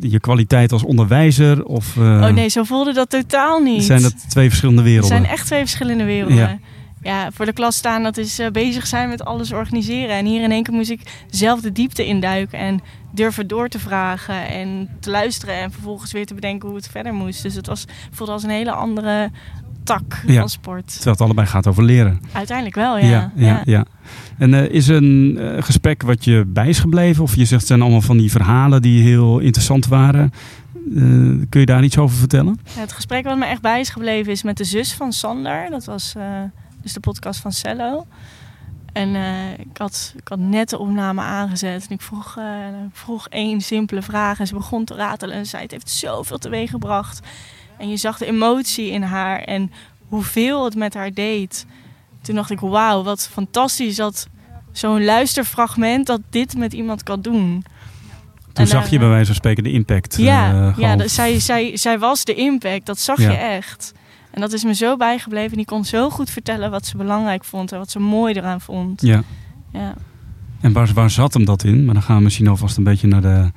je 0.00 0.20
kwaliteit 0.20 0.72
als 0.72 0.82
onderwijzer? 0.82 1.64
Of, 1.64 1.96
uh, 1.96 2.04
oh 2.04 2.28
nee, 2.28 2.48
zo 2.48 2.62
voelde 2.62 2.92
dat 2.92 3.10
totaal 3.10 3.60
niet. 3.60 3.84
Zijn 3.84 4.02
dat 4.02 4.30
twee 4.30 4.48
verschillende 4.48 4.82
werelden? 4.82 5.16
Het 5.16 5.20
zijn 5.22 5.36
echt 5.36 5.46
twee 5.46 5.60
verschillende 5.60 6.04
werelden. 6.04 6.36
Ja. 6.36 6.58
Ja 7.02 7.30
voor 7.32 7.44
de 7.44 7.52
klas 7.52 7.76
staan, 7.76 8.02
dat 8.02 8.16
is 8.16 8.40
uh, 8.40 8.48
bezig 8.48 8.86
zijn 8.86 9.08
met 9.08 9.24
alles 9.24 9.52
organiseren. 9.52 10.16
En 10.16 10.26
hier 10.26 10.42
in 10.42 10.50
één 10.50 10.62
keer 10.62 10.74
moest 10.74 10.90
ik 10.90 11.24
zelf 11.30 11.60
de 11.60 11.72
diepte 11.72 12.06
induiken 12.06 12.58
en 12.58 12.80
durven 13.12 13.46
door 13.46 13.68
te 13.68 13.78
vragen 13.78 14.48
en 14.48 14.88
te 15.00 15.10
luisteren. 15.10 15.54
En 15.54 15.72
vervolgens 15.72 16.12
weer 16.12 16.26
te 16.26 16.34
bedenken 16.34 16.68
hoe 16.68 16.76
het 16.76 16.88
verder 16.88 17.14
moest. 17.14 17.42
Dus 17.42 17.54
het 17.54 17.66
was, 17.66 17.84
voelde 18.10 18.32
als 18.32 18.42
een 18.42 18.50
hele 18.50 18.72
andere 18.72 19.30
tak 19.84 20.22
van 20.26 20.48
sport. 20.48 20.86
Terwijl 20.92 21.12
het 21.12 21.20
allebei 21.20 21.46
gaat 21.46 21.66
over 21.66 21.84
leren. 21.84 22.20
Uiteindelijk 22.32 22.76
wel, 22.76 22.98
ja. 22.98 23.06
ja, 23.06 23.32
ja, 23.34 23.62
ja. 23.64 23.84
En 24.38 24.52
uh, 24.52 24.68
is 24.68 24.88
een 24.88 25.36
uh, 25.40 25.62
gesprek 25.62 26.02
wat 26.02 26.24
je 26.24 26.44
bij 26.46 26.68
is 26.68 26.78
gebleven? 26.78 27.22
Of 27.22 27.34
je 27.34 27.44
zegt 27.44 27.60
het 27.60 27.66
zijn 27.66 27.82
allemaal 27.82 28.00
van 28.00 28.16
die 28.16 28.30
verhalen 28.30 28.82
die 28.82 29.02
heel 29.02 29.38
interessant 29.38 29.86
waren. 29.86 30.32
Uh, 30.90 31.42
kun 31.48 31.60
je 31.60 31.66
daar 31.66 31.84
iets 31.84 31.98
over 31.98 32.16
vertellen? 32.16 32.58
Ja, 32.74 32.80
het 32.80 32.92
gesprek 32.92 33.24
wat 33.24 33.38
me 33.38 33.44
echt 33.44 33.60
bij 33.60 33.80
is 33.80 33.88
gebleven 33.88 34.32
is 34.32 34.42
met 34.42 34.56
de 34.56 34.64
zus 34.64 34.92
van 34.92 35.12
Sander. 35.12 35.70
Dat 35.70 35.84
was 35.84 36.14
dus 36.82 36.92
de 36.92 37.00
podcast 37.00 37.40
van 37.40 37.52
Cello. 37.52 38.06
En 38.92 39.14
ik, 39.58 39.76
had, 39.76 40.14
ik 40.16 40.28
had 40.28 40.38
net 40.38 40.70
de 40.70 40.78
opname 40.78 41.20
aangezet 41.20 41.86
en 41.88 41.94
ik 41.94 42.00
vroeg, 42.00 42.38
vroeg 42.92 43.28
één 43.28 43.60
simpele 43.60 44.02
vraag. 44.02 44.40
En 44.40 44.46
ze 44.46 44.54
begon 44.54 44.84
te 44.84 44.94
ratelen 44.94 45.36
en 45.36 45.46
zei: 45.46 45.62
Het 45.62 45.70
heeft 45.70 45.90
zoveel 45.90 46.38
teweeg 46.38 46.70
gebracht. 46.70 47.20
En 47.78 47.88
je 47.88 47.96
zag 47.96 48.18
de 48.18 48.26
emotie 48.26 48.90
in 48.90 49.02
haar 49.02 49.40
en 49.40 49.72
hoeveel 50.08 50.64
het 50.64 50.74
met 50.74 50.94
haar 50.94 51.12
deed. 51.12 51.66
Toen 52.22 52.34
dacht 52.34 52.50
ik, 52.50 52.60
wauw, 52.60 53.02
wat 53.02 53.28
fantastisch 53.28 53.96
dat 53.96 54.28
zo'n 54.72 55.04
luisterfragment 55.04 56.06
dat 56.06 56.20
dit 56.30 56.56
met 56.56 56.72
iemand 56.72 57.02
kan 57.02 57.20
doen. 57.20 57.64
Toen 58.52 58.66
zag 58.66 58.88
je 58.88 58.94
eh, 58.94 59.00
bij 59.00 59.08
wijze 59.08 59.26
van 59.26 59.34
spreken 59.34 59.62
de 59.62 59.70
impact. 59.70 60.16
Ja, 60.16 60.74
ja 60.76 61.08
zij, 61.08 61.40
zij, 61.40 61.76
zij 61.76 61.98
was 61.98 62.24
de 62.24 62.34
impact, 62.34 62.86
dat 62.86 62.98
zag 62.98 63.18
je 63.18 63.36
echt. 63.36 63.92
En 64.30 64.40
dat 64.40 64.52
is 64.52 64.64
me 64.64 64.74
zo 64.74 64.96
bijgebleven. 64.96 65.56
Die 65.56 65.66
kon 65.66 65.84
zo 65.84 66.10
goed 66.10 66.30
vertellen 66.30 66.70
wat 66.70 66.86
ze 66.86 66.96
belangrijk 66.96 67.44
vond 67.44 67.72
en 67.72 67.78
wat 67.78 67.90
ze 67.90 67.98
mooi 67.98 68.34
eraan 68.34 68.60
vond. 68.60 69.02
Ja. 69.02 69.22
ja. 69.72 69.94
En 70.60 70.72
waar, 70.72 70.92
waar 70.94 71.10
zat 71.10 71.34
hem 71.34 71.44
dat 71.44 71.64
in? 71.64 71.84
Maar 71.84 71.94
dan 71.94 72.02
gaan 72.02 72.16
we 72.16 72.22
misschien 72.22 72.48
alvast 72.48 72.76
een 72.76 72.84
beetje 72.84 73.06
naar 73.06 73.22
de, 73.22 73.50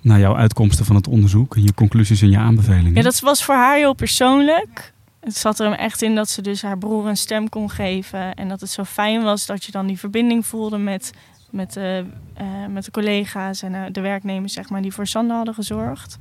naar 0.00 0.18
jouw 0.18 0.36
uitkomsten 0.36 0.84
van 0.84 0.96
het 0.96 1.08
onderzoek 1.08 1.56
en 1.56 1.62
je 1.62 1.74
conclusies 1.74 2.22
en 2.22 2.30
je 2.30 2.38
aanbevelingen. 2.38 2.94
Ja, 2.94 3.02
dat 3.02 3.20
was 3.20 3.44
voor 3.44 3.54
haar 3.54 3.76
heel 3.76 3.94
persoonlijk. 3.94 4.92
Het 5.20 5.36
zat 5.36 5.60
er 5.60 5.66
hem 5.66 5.78
echt 5.78 6.02
in 6.02 6.14
dat 6.14 6.28
ze 6.28 6.42
dus 6.42 6.62
haar 6.62 6.78
broer 6.78 7.06
een 7.06 7.16
stem 7.16 7.48
kon 7.48 7.70
geven. 7.70 8.34
En 8.34 8.48
dat 8.48 8.60
het 8.60 8.70
zo 8.70 8.84
fijn 8.84 9.22
was 9.22 9.46
dat 9.46 9.64
je 9.64 9.72
dan 9.72 9.86
die 9.86 9.98
verbinding 9.98 10.46
voelde 10.46 10.78
met, 10.78 11.12
met, 11.50 11.72
de, 11.72 12.04
uh, 12.40 12.46
met 12.70 12.84
de 12.84 12.90
collega's 12.90 13.62
en 13.62 13.72
uh, 13.72 13.82
de 13.92 14.00
werknemers 14.00 14.52
zeg 14.52 14.68
maar, 14.68 14.82
die 14.82 14.92
voor 14.92 15.06
Sander 15.06 15.36
hadden 15.36 15.54
gezorgd. 15.54 16.18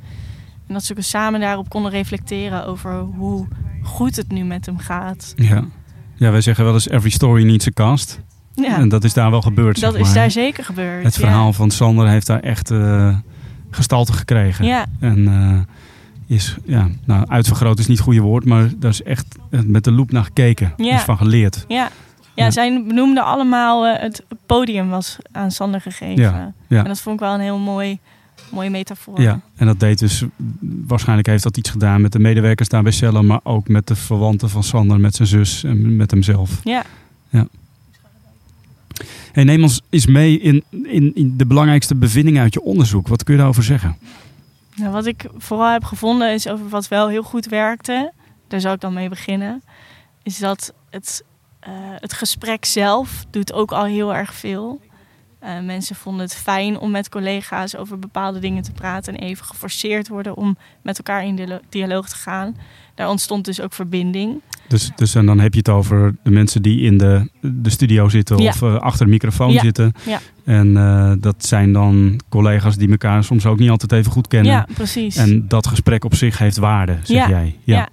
En 0.72 0.78
dat 0.78 0.86
ze 0.86 0.96
samen 0.98 1.40
daarop 1.40 1.70
konden 1.70 1.92
reflecteren 1.92 2.66
over 2.66 3.00
hoe 3.00 3.48
goed 3.84 4.16
het 4.16 4.32
nu 4.32 4.44
met 4.44 4.66
hem 4.66 4.78
gaat. 4.78 5.34
Ja, 5.36 5.64
ja 6.16 6.32
wij 6.32 6.42
zeggen 6.42 6.64
wel 6.64 6.74
eens 6.74 6.90
every 6.90 7.10
story 7.10 7.46
needs 7.46 7.68
a 7.68 7.72
cast. 7.74 8.20
Ja. 8.54 8.78
En 8.78 8.90
dat 8.90 9.04
is 9.04 9.14
daar 9.14 9.32
wel 9.32 9.42
gebeurd. 9.42 9.80
Dat 9.80 9.96
is 9.96 10.14
daar 10.14 10.32
zeker 10.32 10.64
gebeurd. 10.64 11.04
Het 11.04 11.16
verhaal 11.16 11.54
van 11.54 11.72
Sander 11.72 12.08
heeft 12.08 12.28
daar 12.28 12.40
echt... 12.40 12.72
Uh, 12.72 13.18
gestalte 13.72 14.14
gekregen. 14.14 14.66
Ja. 14.66 14.86
En 15.00 15.18
uh, 15.18 16.36
is, 16.36 16.58
ja, 16.66 16.90
nou, 17.06 17.28
uitvergroot 17.28 17.80
is 17.80 17.88
niet 17.88 17.98
het 17.98 18.06
goede 18.06 18.22
woord, 18.22 18.46
maar 18.46 18.70
daar 18.78 18.92
is 18.92 19.04
echt 19.04 19.26
met 19.50 19.84
de 19.84 19.92
loop 19.92 20.12
naar 20.12 20.24
gekeken. 20.24 20.74
Ja. 20.78 20.96
Is 20.96 21.02
van 21.02 21.18
geleerd. 21.18 21.66
Ja. 21.68 21.90
Ja, 22.36 22.44
ja. 22.44 22.52
zij 22.52 22.84
benoemden 22.88 23.24
allemaal 23.24 23.88
uh, 23.88 24.00
het 24.00 24.24
podium 24.46 24.90
was 24.90 25.18
aan 25.32 25.52
Sander 25.52 25.82
gegeven. 25.82 26.24
Ja. 26.24 26.54
ja. 26.68 26.78
En 26.78 26.88
dat 26.88 27.02
vond 27.02 27.16
ik 27.16 27.22
wel 27.22 27.34
een 27.34 27.40
heel 27.40 27.60
mooi, 27.60 28.00
mooie 28.52 28.70
metafoor. 28.70 29.22
Ja, 29.22 29.42
en 29.56 29.66
dat 29.66 29.80
deed 29.80 30.00
dus, 30.00 30.24
waarschijnlijk 30.60 31.28
heeft 31.28 31.44
dat 31.44 31.58
iets 31.58 31.70
gedaan 31.70 32.02
met 32.02 32.12
de 32.12 32.20
medewerkers 32.20 32.70
daar 32.70 32.84
bij 32.84 32.92
Cello, 32.92 33.24
maar 33.24 33.40
ook 33.44 33.68
met 33.68 33.88
de 33.88 33.96
verwanten 33.96 34.50
van 34.50 34.64
Sander, 34.64 35.00
met 35.00 35.16
zijn 35.16 35.28
zus 35.28 35.64
en 35.64 35.96
met 35.96 36.12
hemzelf. 36.12 36.60
Ja. 36.64 36.84
ja. 37.30 37.48
Hey, 39.32 39.44
neem 39.44 39.64
ons 39.64 39.82
eens 39.90 40.06
mee 40.06 40.40
in, 40.40 40.64
in, 40.70 41.16
in, 41.16 41.38
de 41.38 41.46
belangrijkste 41.46 41.96
bevindingen 41.96 42.42
uit 42.42 42.54
je 42.54 42.62
onderzoek. 42.62 43.08
Wat 43.08 43.24
kun 43.24 43.34
je 43.34 43.40
daarover 43.40 43.64
zeggen? 43.64 43.98
Nou, 44.76 44.92
wat 44.92 45.06
ik 45.06 45.26
vooral 45.38 45.72
heb 45.72 45.84
gevonden 45.84 46.34
is 46.34 46.48
over 46.48 46.70
wat 46.70 46.88
wel 46.88 47.10
heel 47.10 47.24
goed 47.24 47.46
werkte. 47.46 48.12
Daar 48.48 48.62
zou 48.62 48.74
ik 48.74 48.82
dan 48.82 48.94
mee 48.94 49.10
beginnen. 49.10 49.64
Is 50.24 50.38
dat 50.38 50.74
het, 50.90 51.24
uh, 51.68 51.74
het 51.96 52.14
gesprek 52.14 52.66
zelf 52.66 53.26
doet 53.30 53.54
ook 53.54 53.72
al 53.72 53.86
heel 53.86 54.16
erg 54.16 54.34
veel. 54.34 54.82
Uh, 55.44 55.60
mensen 55.66 55.96
vonden 55.96 56.22
het 56.22 56.36
fijn 56.36 56.80
om 56.80 56.92
met 56.92 57.10
collega's 57.10 57.76
over 57.76 58.00
bepaalde 58.00 58.40
dingen 58.40 58.64
te 58.64 58.72
praten 58.72 59.18
en 59.18 59.28
even 59.28 59.46
geforceerd 59.46 60.08
worden 60.08 60.36
om 60.36 60.58
met 60.82 60.98
elkaar 60.98 61.26
in 61.26 61.60
dialoog 61.70 62.10
te 62.10 62.16
gaan. 62.16 62.56
Daar 62.96 63.10
ontstond 63.10 63.46
dus 63.46 63.62
ook 63.62 63.74
verbinding. 63.74 64.42
Dus, 64.68 64.92
dus 64.96 65.16
en 65.16 65.26
dan 65.26 65.40
heb 65.40 65.54
je 65.54 65.58
het 65.58 65.70
over 65.70 66.16
de 66.24 66.32
mensen 66.32 66.62
die 66.62 66.82
in 66.82 66.98
de, 66.98 67.30
de 67.42 67.70
studio 67.70 68.10
zitten 68.10 68.38
of 68.38 68.62
uh, 68.62 68.76
achter 68.76 69.06
de 69.06 69.12
microfoon 69.12 69.52
zitten. 69.52 69.94
Ja. 70.06 70.20
En 70.46 70.68
uh, 70.68 71.12
dat 71.20 71.46
zijn 71.46 71.74
dan 71.74 72.20
collega's 72.30 72.76
die 72.76 72.90
elkaar 72.90 73.24
soms 73.24 73.46
ook 73.46 73.60
niet 73.60 73.70
altijd 73.70 73.92
even 73.92 74.12
goed 74.12 74.28
kennen. 74.28 74.52
Ja, 74.52 74.68
precies. 74.74 75.16
En 75.16 75.48
dat 75.48 75.68
gesprek 75.68 76.04
op 76.04 76.16
zich 76.16 76.38
heeft 76.38 76.58
waarde, 76.58 76.98
zeg 77.04 77.28
jij. 77.28 77.56
Ja. 77.64 77.90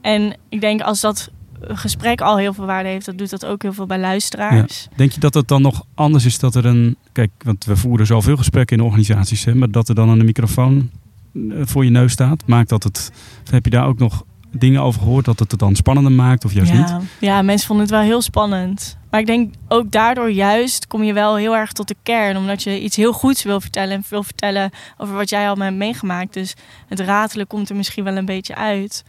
En 0.00 0.36
ik 0.48 0.60
denk 0.60 0.80
als 0.80 1.00
dat 1.00 1.30
gesprek 1.60 2.20
al 2.20 2.36
heel 2.36 2.52
veel 2.52 2.66
waarde 2.66 2.88
heeft, 2.88 3.06
dat 3.06 3.18
doet 3.18 3.30
dat 3.30 3.46
ook 3.46 3.62
heel 3.62 3.72
veel 3.72 3.86
bij 3.86 3.98
luisteraars. 3.98 4.88
Denk 4.94 5.12
je 5.12 5.20
dat 5.20 5.34
het 5.34 5.48
dan 5.48 5.62
nog 5.62 5.84
anders 5.94 6.24
is 6.24 6.38
dat 6.38 6.54
er 6.54 6.66
een. 6.66 6.96
Kijk, 7.12 7.30
want 7.44 7.64
we 7.64 7.76
voeren 7.76 8.06
zoveel 8.06 8.36
gesprekken 8.36 8.78
in 8.78 8.84
organisaties, 8.84 9.44
hè, 9.44 9.54
maar 9.54 9.70
dat 9.70 9.88
er 9.88 9.94
dan 9.94 10.08
een 10.08 10.24
microfoon 10.24 10.90
eh, 11.34 11.40
voor 11.60 11.84
je 11.84 11.90
neus 11.90 12.12
staat, 12.12 12.42
maakt 12.46 12.68
dat 12.68 12.82
het. 12.82 13.12
Heb 13.50 13.64
je 13.64 13.70
daar 13.70 13.86
ook 13.86 13.98
nog 13.98 14.24
dingen 14.50 14.82
over 14.82 15.00
gehoord 15.00 15.24
dat 15.24 15.38
het 15.38 15.50
het 15.50 15.60
dan 15.60 15.76
spannender 15.76 16.12
maakt 16.12 16.44
of 16.44 16.52
juist 16.52 16.72
ja, 16.72 16.78
niet? 16.78 17.08
Ja, 17.20 17.42
mensen 17.42 17.66
vonden 17.66 17.86
het 17.86 17.94
wel 17.94 18.04
heel 18.04 18.22
spannend. 18.22 18.96
Maar 19.10 19.20
ik 19.20 19.26
denk 19.26 19.54
ook 19.68 19.90
daardoor 19.90 20.30
juist 20.30 20.86
kom 20.86 21.02
je 21.02 21.12
wel 21.12 21.36
heel 21.36 21.56
erg 21.56 21.72
tot 21.72 21.88
de 21.88 21.96
kern. 22.02 22.36
Omdat 22.36 22.62
je 22.62 22.80
iets 22.80 22.96
heel 22.96 23.12
goeds 23.12 23.42
wil 23.42 23.60
vertellen 23.60 23.96
en 23.96 24.04
wil 24.08 24.22
vertellen 24.22 24.70
over 24.96 25.14
wat 25.14 25.28
jij 25.28 25.48
al 25.48 25.56
hebt 25.56 25.76
meegemaakt. 25.76 26.34
Dus 26.34 26.54
het 26.88 27.00
ratelen 27.00 27.46
komt 27.46 27.68
er 27.68 27.76
misschien 27.76 28.04
wel 28.04 28.16
een 28.16 28.24
beetje 28.24 28.54
uit. 28.54 29.04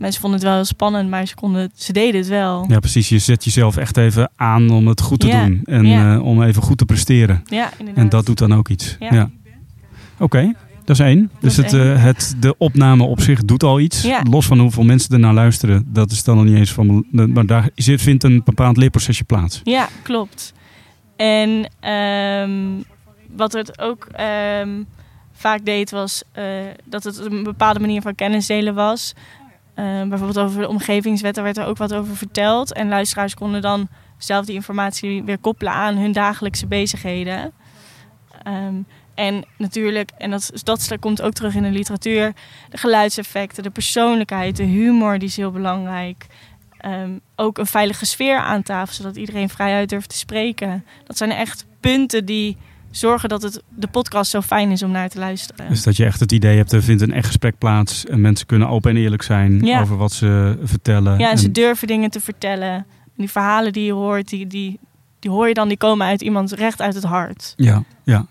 Mensen 0.00 0.20
vonden 0.20 0.38
het 0.38 0.48
wel 0.48 0.56
heel 0.56 0.64
spannend, 0.64 1.10
maar 1.10 1.26
ze, 1.26 1.34
konden, 1.34 1.70
ze 1.74 1.92
deden 1.92 2.20
het 2.20 2.28
wel. 2.28 2.64
Ja, 2.68 2.78
precies. 2.78 3.08
Je 3.08 3.18
zet 3.18 3.44
jezelf 3.44 3.76
echt 3.76 3.96
even 3.96 4.30
aan 4.36 4.70
om 4.70 4.86
het 4.86 5.00
goed 5.00 5.20
te 5.20 5.28
doen. 5.28 5.60
En 5.64 5.86
uh, 5.86 6.24
om 6.24 6.42
even 6.42 6.62
goed 6.62 6.78
te 6.78 6.84
presteren. 6.84 7.42
Ja, 7.44 7.70
inderdaad. 7.78 8.04
En 8.04 8.08
dat 8.08 8.26
doet 8.26 8.38
dan 8.38 8.54
ook 8.54 8.68
iets. 8.68 8.96
Ja. 8.98 9.30
Oké. 10.18 10.52
Dat 10.84 10.98
is 10.98 11.06
één. 11.06 11.30
dus 11.40 11.56
het, 11.56 11.72
uh, 11.72 12.02
het, 12.02 12.36
de 12.40 12.54
opname 12.58 13.04
op 13.04 13.20
zich 13.20 13.44
doet 13.44 13.62
al 13.62 13.80
iets. 13.80 14.08
Los 14.30 14.46
van 14.46 14.58
hoeveel 14.58 14.82
mensen 14.82 15.12
er 15.14 15.18
naar 15.18 15.34
luisteren. 15.34 15.84
Dat 15.86 16.10
is 16.10 16.24
dan 16.24 16.36
nog 16.36 16.44
niet 16.44 16.56
eens 16.56 16.72
van. 16.72 17.06
Maar 17.10 17.46
daar 17.46 17.68
vindt 17.74 18.24
een 18.24 18.42
bepaald 18.44 18.76
leerprocesje 18.76 19.24
plaats. 19.24 19.60
Ja, 19.64 19.88
klopt. 20.02 20.52
En 21.16 21.70
um, 21.90 22.84
wat 23.36 23.52
het 23.52 23.80
ook 23.80 24.06
um, 24.60 24.86
vaak 25.32 25.64
deed 25.64 25.90
was 25.90 26.22
uh, 26.38 26.44
dat 26.84 27.04
het 27.04 27.18
een 27.18 27.42
bepaalde 27.42 27.80
manier 27.80 28.02
van 28.02 28.14
kennis 28.14 28.46
delen 28.46 28.74
was. 28.74 29.14
Uh, 29.80 30.08
bijvoorbeeld 30.08 30.38
over 30.38 30.60
de 30.60 30.68
omgevingswetten 30.68 31.42
werd 31.42 31.56
er 31.56 31.66
ook 31.66 31.76
wat 31.76 31.94
over 31.94 32.16
verteld. 32.16 32.72
En 32.72 32.88
luisteraars 32.88 33.34
konden 33.34 33.62
dan 33.62 33.88
zelf 34.18 34.46
die 34.46 34.54
informatie 34.54 35.22
weer 35.22 35.38
koppelen 35.38 35.72
aan 35.72 35.96
hun 35.96 36.12
dagelijkse 36.12 36.66
bezigheden. 36.66 37.52
Um, 38.46 38.86
en 39.14 39.44
natuurlijk, 39.56 40.10
en 40.18 40.30
dat, 40.30 40.50
dat 40.64 40.96
komt 41.00 41.22
ook 41.22 41.32
terug 41.32 41.54
in 41.54 41.62
de 41.62 41.70
literatuur, 41.70 42.32
de 42.70 42.76
geluidseffecten, 42.76 43.62
de 43.62 43.70
persoonlijkheid, 43.70 44.56
de 44.56 44.62
humor, 44.62 45.18
die 45.18 45.28
is 45.28 45.36
heel 45.36 45.50
belangrijk. 45.50 46.26
Um, 46.86 47.20
ook 47.36 47.58
een 47.58 47.66
veilige 47.66 48.06
sfeer 48.06 48.38
aan 48.38 48.62
tafel, 48.62 48.94
zodat 48.94 49.16
iedereen 49.16 49.48
vrijuit 49.48 49.88
durft 49.88 50.08
te 50.08 50.16
spreken. 50.16 50.84
Dat 51.04 51.16
zijn 51.16 51.30
echt 51.30 51.66
punten 51.80 52.24
die 52.24 52.56
zorgen 52.90 53.28
dat 53.28 53.42
het, 53.42 53.62
de 53.68 53.88
podcast 53.88 54.30
zo 54.30 54.40
fijn 54.40 54.70
is 54.70 54.82
om 54.82 54.90
naar 54.90 55.08
te 55.08 55.18
luisteren. 55.18 55.68
Dus 55.68 55.82
dat 55.82 55.96
je 55.96 56.04
echt 56.04 56.20
het 56.20 56.32
idee 56.32 56.56
hebt, 56.56 56.72
er 56.72 56.82
vindt 56.82 57.02
een 57.02 57.12
echt 57.12 57.26
gesprek 57.26 57.58
plaats 57.58 58.06
en 58.06 58.20
mensen 58.20 58.46
kunnen 58.46 58.68
open 58.68 58.90
en 58.90 58.96
eerlijk 58.96 59.22
zijn 59.22 59.80
over 59.80 59.96
wat 59.96 60.12
ze 60.12 60.58
vertellen. 60.62 61.18
Ja, 61.18 61.30
en, 61.30 61.38
ze 61.38 61.50
durven 61.50 61.86
dingen 61.86 62.10
te 62.10 62.20
vertellen. 62.20 62.72
En 62.72 63.16
die 63.16 63.30
verhalen 63.30 63.72
die 63.72 63.84
je 63.84 63.92
hoort, 63.92 64.28
die, 64.28 64.46
die, 64.46 64.78
die 65.18 65.30
hoor 65.30 65.48
je 65.48 65.54
dan, 65.54 65.68
die 65.68 65.76
komen 65.76 66.06
uit 66.06 66.22
iemand 66.22 66.52
recht 66.52 66.80
uit 66.80 66.94
het 66.94 67.04
hart. 67.04 67.52
Ja, 67.56 67.84
ja. 68.04 68.26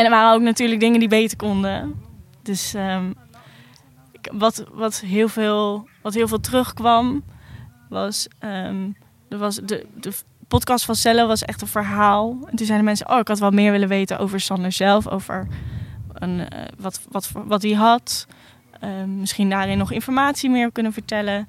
En 0.00 0.06
er 0.06 0.12
waren 0.12 0.34
ook 0.34 0.42
natuurlijk 0.42 0.80
dingen 0.80 0.98
die 0.98 1.08
beter 1.08 1.36
konden. 1.36 1.94
Dus 2.42 2.74
um, 2.74 3.14
wat, 4.32 4.64
wat, 4.72 5.00
heel 5.00 5.28
veel, 5.28 5.88
wat 6.02 6.14
heel 6.14 6.28
veel 6.28 6.40
terugkwam, 6.40 7.24
was, 7.88 8.28
um, 8.44 8.96
er 9.28 9.38
was 9.38 9.54
de, 9.64 9.86
de 10.00 10.12
podcast 10.50 10.84
van 10.84 10.94
Celle 10.94 11.26
was 11.26 11.42
echt 11.42 11.62
een 11.62 11.68
verhaal. 11.68 12.38
En 12.46 12.56
toen 12.56 12.66
zeiden 12.66 12.84
mensen, 12.84 13.10
oh, 13.10 13.18
ik 13.18 13.28
had 13.28 13.38
wel 13.38 13.50
meer 13.50 13.72
willen 13.72 13.88
weten 13.88 14.18
over 14.18 14.40
Sander 14.40 14.72
zelf, 14.72 15.08
over 15.08 15.46
een, 16.14 16.38
uh, 16.38 16.46
wat, 16.78 17.00
wat, 17.10 17.30
wat 17.46 17.62
hij 17.62 17.72
had. 17.72 18.26
Um, 18.84 19.18
misschien 19.18 19.50
daarin 19.50 19.78
nog 19.78 19.92
informatie 19.92 20.50
meer 20.50 20.72
kunnen 20.72 20.92
vertellen. 20.92 21.48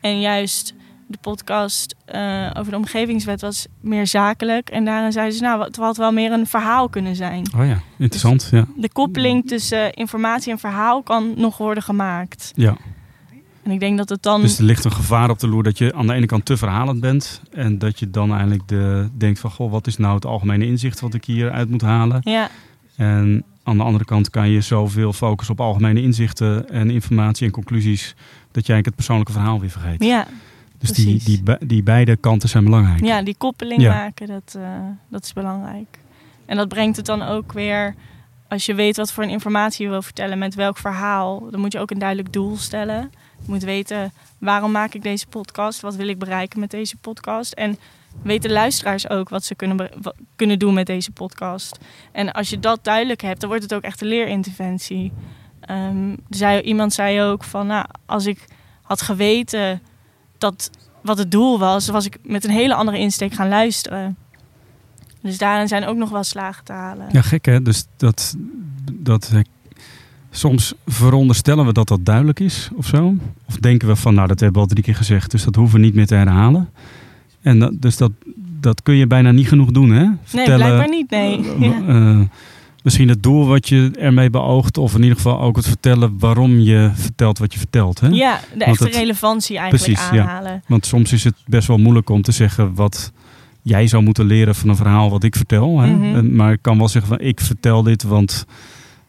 En 0.00 0.20
juist 0.20 0.74
de 1.06 1.18
podcast 1.20 1.94
uh, 2.14 2.50
over 2.58 2.72
de 2.72 2.78
omgevingswet 2.78 3.40
was 3.40 3.66
meer 3.80 4.06
zakelijk. 4.06 4.70
En 4.70 4.84
daarin 4.84 5.12
zeiden 5.12 5.36
ze, 5.36 5.42
nou, 5.42 5.62
het 5.62 5.76
had 5.76 5.96
wel 5.96 6.12
meer 6.12 6.32
een 6.32 6.46
verhaal 6.46 6.88
kunnen 6.88 7.16
zijn. 7.16 7.46
Oh 7.56 7.66
ja, 7.66 7.80
interessant. 7.98 8.40
Dus 8.40 8.50
ja. 8.50 8.66
De 8.76 8.92
koppeling 8.92 9.48
tussen 9.48 9.92
informatie 9.92 10.52
en 10.52 10.58
verhaal 10.58 11.02
kan 11.02 11.32
nog 11.36 11.56
worden 11.56 11.82
gemaakt. 11.82 12.52
Ja. 12.54 12.76
En 13.62 13.70
ik 13.70 13.80
denk 13.80 13.98
dat 13.98 14.08
het 14.08 14.22
dan... 14.22 14.40
Dus 14.40 14.58
er 14.58 14.64
ligt 14.64 14.84
een 14.84 14.92
gevaar 14.92 15.30
op 15.30 15.38
de 15.38 15.48
loer 15.48 15.62
dat 15.62 15.78
je 15.78 15.94
aan 15.94 16.06
de 16.06 16.12
ene 16.12 16.26
kant 16.26 16.44
te 16.44 16.56
verhalend 16.56 17.00
bent. 17.00 17.42
En 17.52 17.78
dat 17.78 17.98
je 17.98 18.10
dan 18.10 18.30
eigenlijk 18.30 18.68
de, 18.68 19.08
denkt 19.18 19.38
van, 19.38 19.50
goh, 19.50 19.70
wat 19.70 19.86
is 19.86 19.96
nou 19.96 20.14
het 20.14 20.26
algemene 20.26 20.66
inzicht 20.66 21.00
wat 21.00 21.14
ik 21.14 21.24
hier 21.24 21.50
uit 21.50 21.70
moet 21.70 21.82
halen? 21.82 22.20
Ja. 22.24 22.48
En 22.96 23.44
aan 23.62 23.76
de 23.76 23.82
andere 23.82 24.04
kant 24.04 24.30
kan 24.30 24.48
je 24.48 24.60
zoveel 24.60 25.12
focussen 25.12 25.54
op 25.54 25.60
algemene 25.60 26.02
inzichten 26.02 26.68
en 26.68 26.90
informatie 26.90 27.46
en 27.46 27.52
conclusies, 27.52 28.14
dat 28.50 28.66
je 28.66 28.72
eigenlijk 28.72 28.86
het 28.86 28.94
persoonlijke 28.94 29.32
verhaal 29.32 29.60
weer 29.60 29.70
vergeet. 29.70 30.04
Ja, 30.04 30.26
dus 30.78 30.90
die, 30.90 31.24
die, 31.24 31.42
die 31.66 31.82
beide 31.82 32.16
kanten 32.16 32.48
zijn 32.48 32.64
belangrijk. 32.64 33.04
Ja, 33.04 33.22
die 33.22 33.34
koppeling 33.38 33.82
maken, 33.82 34.26
dat, 34.26 34.54
uh, 34.56 34.62
dat 35.08 35.24
is 35.24 35.32
belangrijk. 35.32 35.98
En 36.46 36.56
dat 36.56 36.68
brengt 36.68 36.96
het 36.96 37.06
dan 37.06 37.22
ook 37.22 37.52
weer, 37.52 37.94
als 38.48 38.66
je 38.66 38.74
weet 38.74 38.96
wat 38.96 39.12
voor 39.12 39.22
een 39.22 39.30
informatie 39.30 39.84
je 39.84 39.90
wil 39.90 40.02
vertellen, 40.02 40.38
met 40.38 40.54
welk 40.54 40.78
verhaal, 40.78 41.50
dan 41.50 41.60
moet 41.60 41.72
je 41.72 41.78
ook 41.78 41.90
een 41.90 41.98
duidelijk 41.98 42.32
doel 42.32 42.56
stellen. 42.56 43.10
Moet 43.44 43.62
weten, 43.62 44.12
waarom 44.38 44.70
maak 44.70 44.94
ik 44.94 45.02
deze 45.02 45.26
podcast? 45.26 45.80
Wat 45.80 45.94
wil 45.94 46.08
ik 46.08 46.18
bereiken 46.18 46.60
met 46.60 46.70
deze 46.70 46.96
podcast? 46.96 47.52
En 47.52 47.78
weten 48.22 48.50
luisteraars 48.50 49.08
ook 49.08 49.28
wat 49.28 49.44
ze 49.44 49.54
kunnen, 49.54 49.90
kunnen 50.36 50.58
doen 50.58 50.74
met 50.74 50.86
deze 50.86 51.10
podcast. 51.10 51.78
En 52.12 52.32
als 52.32 52.50
je 52.50 52.58
dat 52.58 52.78
duidelijk 52.82 53.22
hebt, 53.22 53.40
dan 53.40 53.48
wordt 53.48 53.64
het 53.64 53.74
ook 53.74 53.82
echt 53.82 54.00
een 54.00 54.08
leerinterventie. 54.08 55.12
Um, 55.70 56.16
zei, 56.28 56.60
iemand 56.60 56.92
zei 56.92 57.22
ook 57.22 57.44
van, 57.44 57.66
nou, 57.66 57.86
als 58.06 58.26
ik 58.26 58.44
had 58.82 59.02
geweten 59.02 59.82
dat 60.38 60.70
wat 61.02 61.18
het 61.18 61.30
doel 61.30 61.58
was, 61.58 61.88
was 61.88 62.06
ik 62.06 62.18
met 62.22 62.44
een 62.44 62.50
hele 62.50 62.74
andere 62.74 62.98
insteek 62.98 63.32
gaan 63.32 63.48
luisteren. 63.48 64.16
Dus 65.20 65.38
daarin 65.38 65.68
zijn 65.68 65.84
ook 65.84 65.96
nog 65.96 66.10
wel 66.10 66.24
slagen 66.24 66.64
te 66.64 66.72
halen. 66.72 67.06
Ja, 67.12 67.22
gek 67.22 67.44
hè? 67.44 67.62
Dus 67.62 67.86
dat, 67.96 68.34
dat 68.92 69.30
soms 70.30 70.72
veronderstellen 70.86 71.66
we 71.66 71.72
dat 71.72 71.88
dat 71.88 72.04
duidelijk 72.04 72.40
is 72.40 72.68
of 72.74 72.86
zo. 72.86 73.14
Of 73.48 73.56
denken 73.56 73.88
we 73.88 73.96
van, 73.96 74.14
nou 74.14 74.28
dat 74.28 74.40
hebben 74.40 74.62
we 74.62 74.68
al 74.68 74.74
drie 74.74 74.84
keer 74.84 74.94
gezegd, 74.94 75.30
dus 75.30 75.44
dat 75.44 75.54
hoeven 75.54 75.80
we 75.80 75.84
niet 75.84 75.94
meer 75.94 76.06
te 76.06 76.14
herhalen. 76.14 76.68
En 77.42 77.58
dat, 77.58 77.72
dus 77.74 77.96
dat, 77.96 78.12
dat 78.60 78.82
kun 78.82 78.94
je 78.94 79.06
bijna 79.06 79.30
niet 79.30 79.48
genoeg 79.48 79.70
doen 79.70 79.90
hè? 79.90 80.06
Vertellen, 80.24 80.58
nee, 80.58 80.68
blijkbaar 80.68 80.88
niet, 80.88 81.10
nee. 81.10 81.74
Uh, 81.88 82.20
misschien 82.82 83.08
het 83.08 83.22
doel 83.22 83.46
wat 83.46 83.68
je 83.68 83.90
ermee 83.98 84.30
beoogt, 84.30 84.78
of 84.78 84.94
in 84.94 85.02
ieder 85.02 85.16
geval 85.16 85.40
ook 85.40 85.56
het 85.56 85.66
vertellen 85.66 86.18
waarom 86.18 86.58
je 86.58 86.90
vertelt 86.94 87.38
wat 87.38 87.52
je 87.52 87.58
vertelt. 87.58 88.00
Hè? 88.00 88.08
Ja, 88.08 88.40
de 88.56 88.64
echte 88.64 88.88
relevantie 88.88 89.58
eigenlijk 89.58 89.92
precies, 89.92 90.10
aanhalen. 90.10 90.52
Ja. 90.52 90.60
Want 90.66 90.86
soms 90.86 91.12
is 91.12 91.24
het 91.24 91.34
best 91.46 91.68
wel 91.68 91.78
moeilijk 91.78 92.10
om 92.10 92.22
te 92.22 92.32
zeggen 92.32 92.74
wat 92.74 93.12
jij 93.62 93.86
zou 93.86 94.02
moeten 94.02 94.24
leren 94.24 94.54
van 94.54 94.68
een 94.68 94.76
verhaal 94.76 95.10
wat 95.10 95.24
ik 95.24 95.36
vertel. 95.36 95.78
Hè? 95.80 95.94
Mhm. 95.94 96.34
Maar 96.34 96.52
ik 96.52 96.62
kan 96.62 96.78
wel 96.78 96.88
zeggen 96.88 97.16
van 97.16 97.26
ik 97.26 97.40
vertel 97.40 97.82
dit, 97.82 98.02
want 98.02 98.46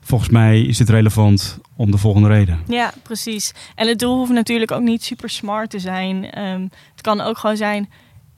volgens 0.02 0.30
mij 0.30 0.62
is 0.62 0.80
het 0.80 0.90
relevant 0.90 1.60
om 1.76 1.92
de 1.92 1.98
volgende 1.98 2.28
reden. 2.28 2.60
Ja, 2.68 2.94
precies. 3.04 3.54
En 3.76 3.88
het 3.88 4.00
doel 4.00 4.18
hoeft 4.18 4.32
natuurlijk 4.32 4.72
ook 4.72 4.82
niet 4.82 5.04
super 5.04 5.30
smart 5.30 5.70
te 5.70 5.80
zijn. 5.80 6.40
Um, 6.40 6.70
het 6.92 7.02
kan 7.02 7.22
ook 7.22 7.38
gewoon 7.38 7.58
zijn, 7.58 7.90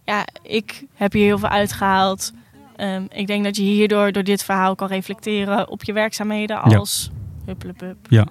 ja, 0.06 0.26
ik 0.42 0.86
heb 0.94 1.12
hier 1.12 1.26
heel 1.26 1.40
veel 1.40 1.50
uitgehaald. 1.50 2.34
Um, 2.78 3.08
ik 3.10 3.28
denk 3.28 3.44
dat 3.44 3.56
je 3.56 3.64
hierdoor 3.64 4.12
door 4.12 4.24
dit 4.24 4.44
verhaal 4.44 4.76
kan 4.76 4.88
reflecteren 4.88 5.70
op 5.70 5.84
je 5.84 5.94
werkzaamheden 5.94 6.62
als 6.62 7.12
ja. 7.46 7.54
Ja. 8.08 8.28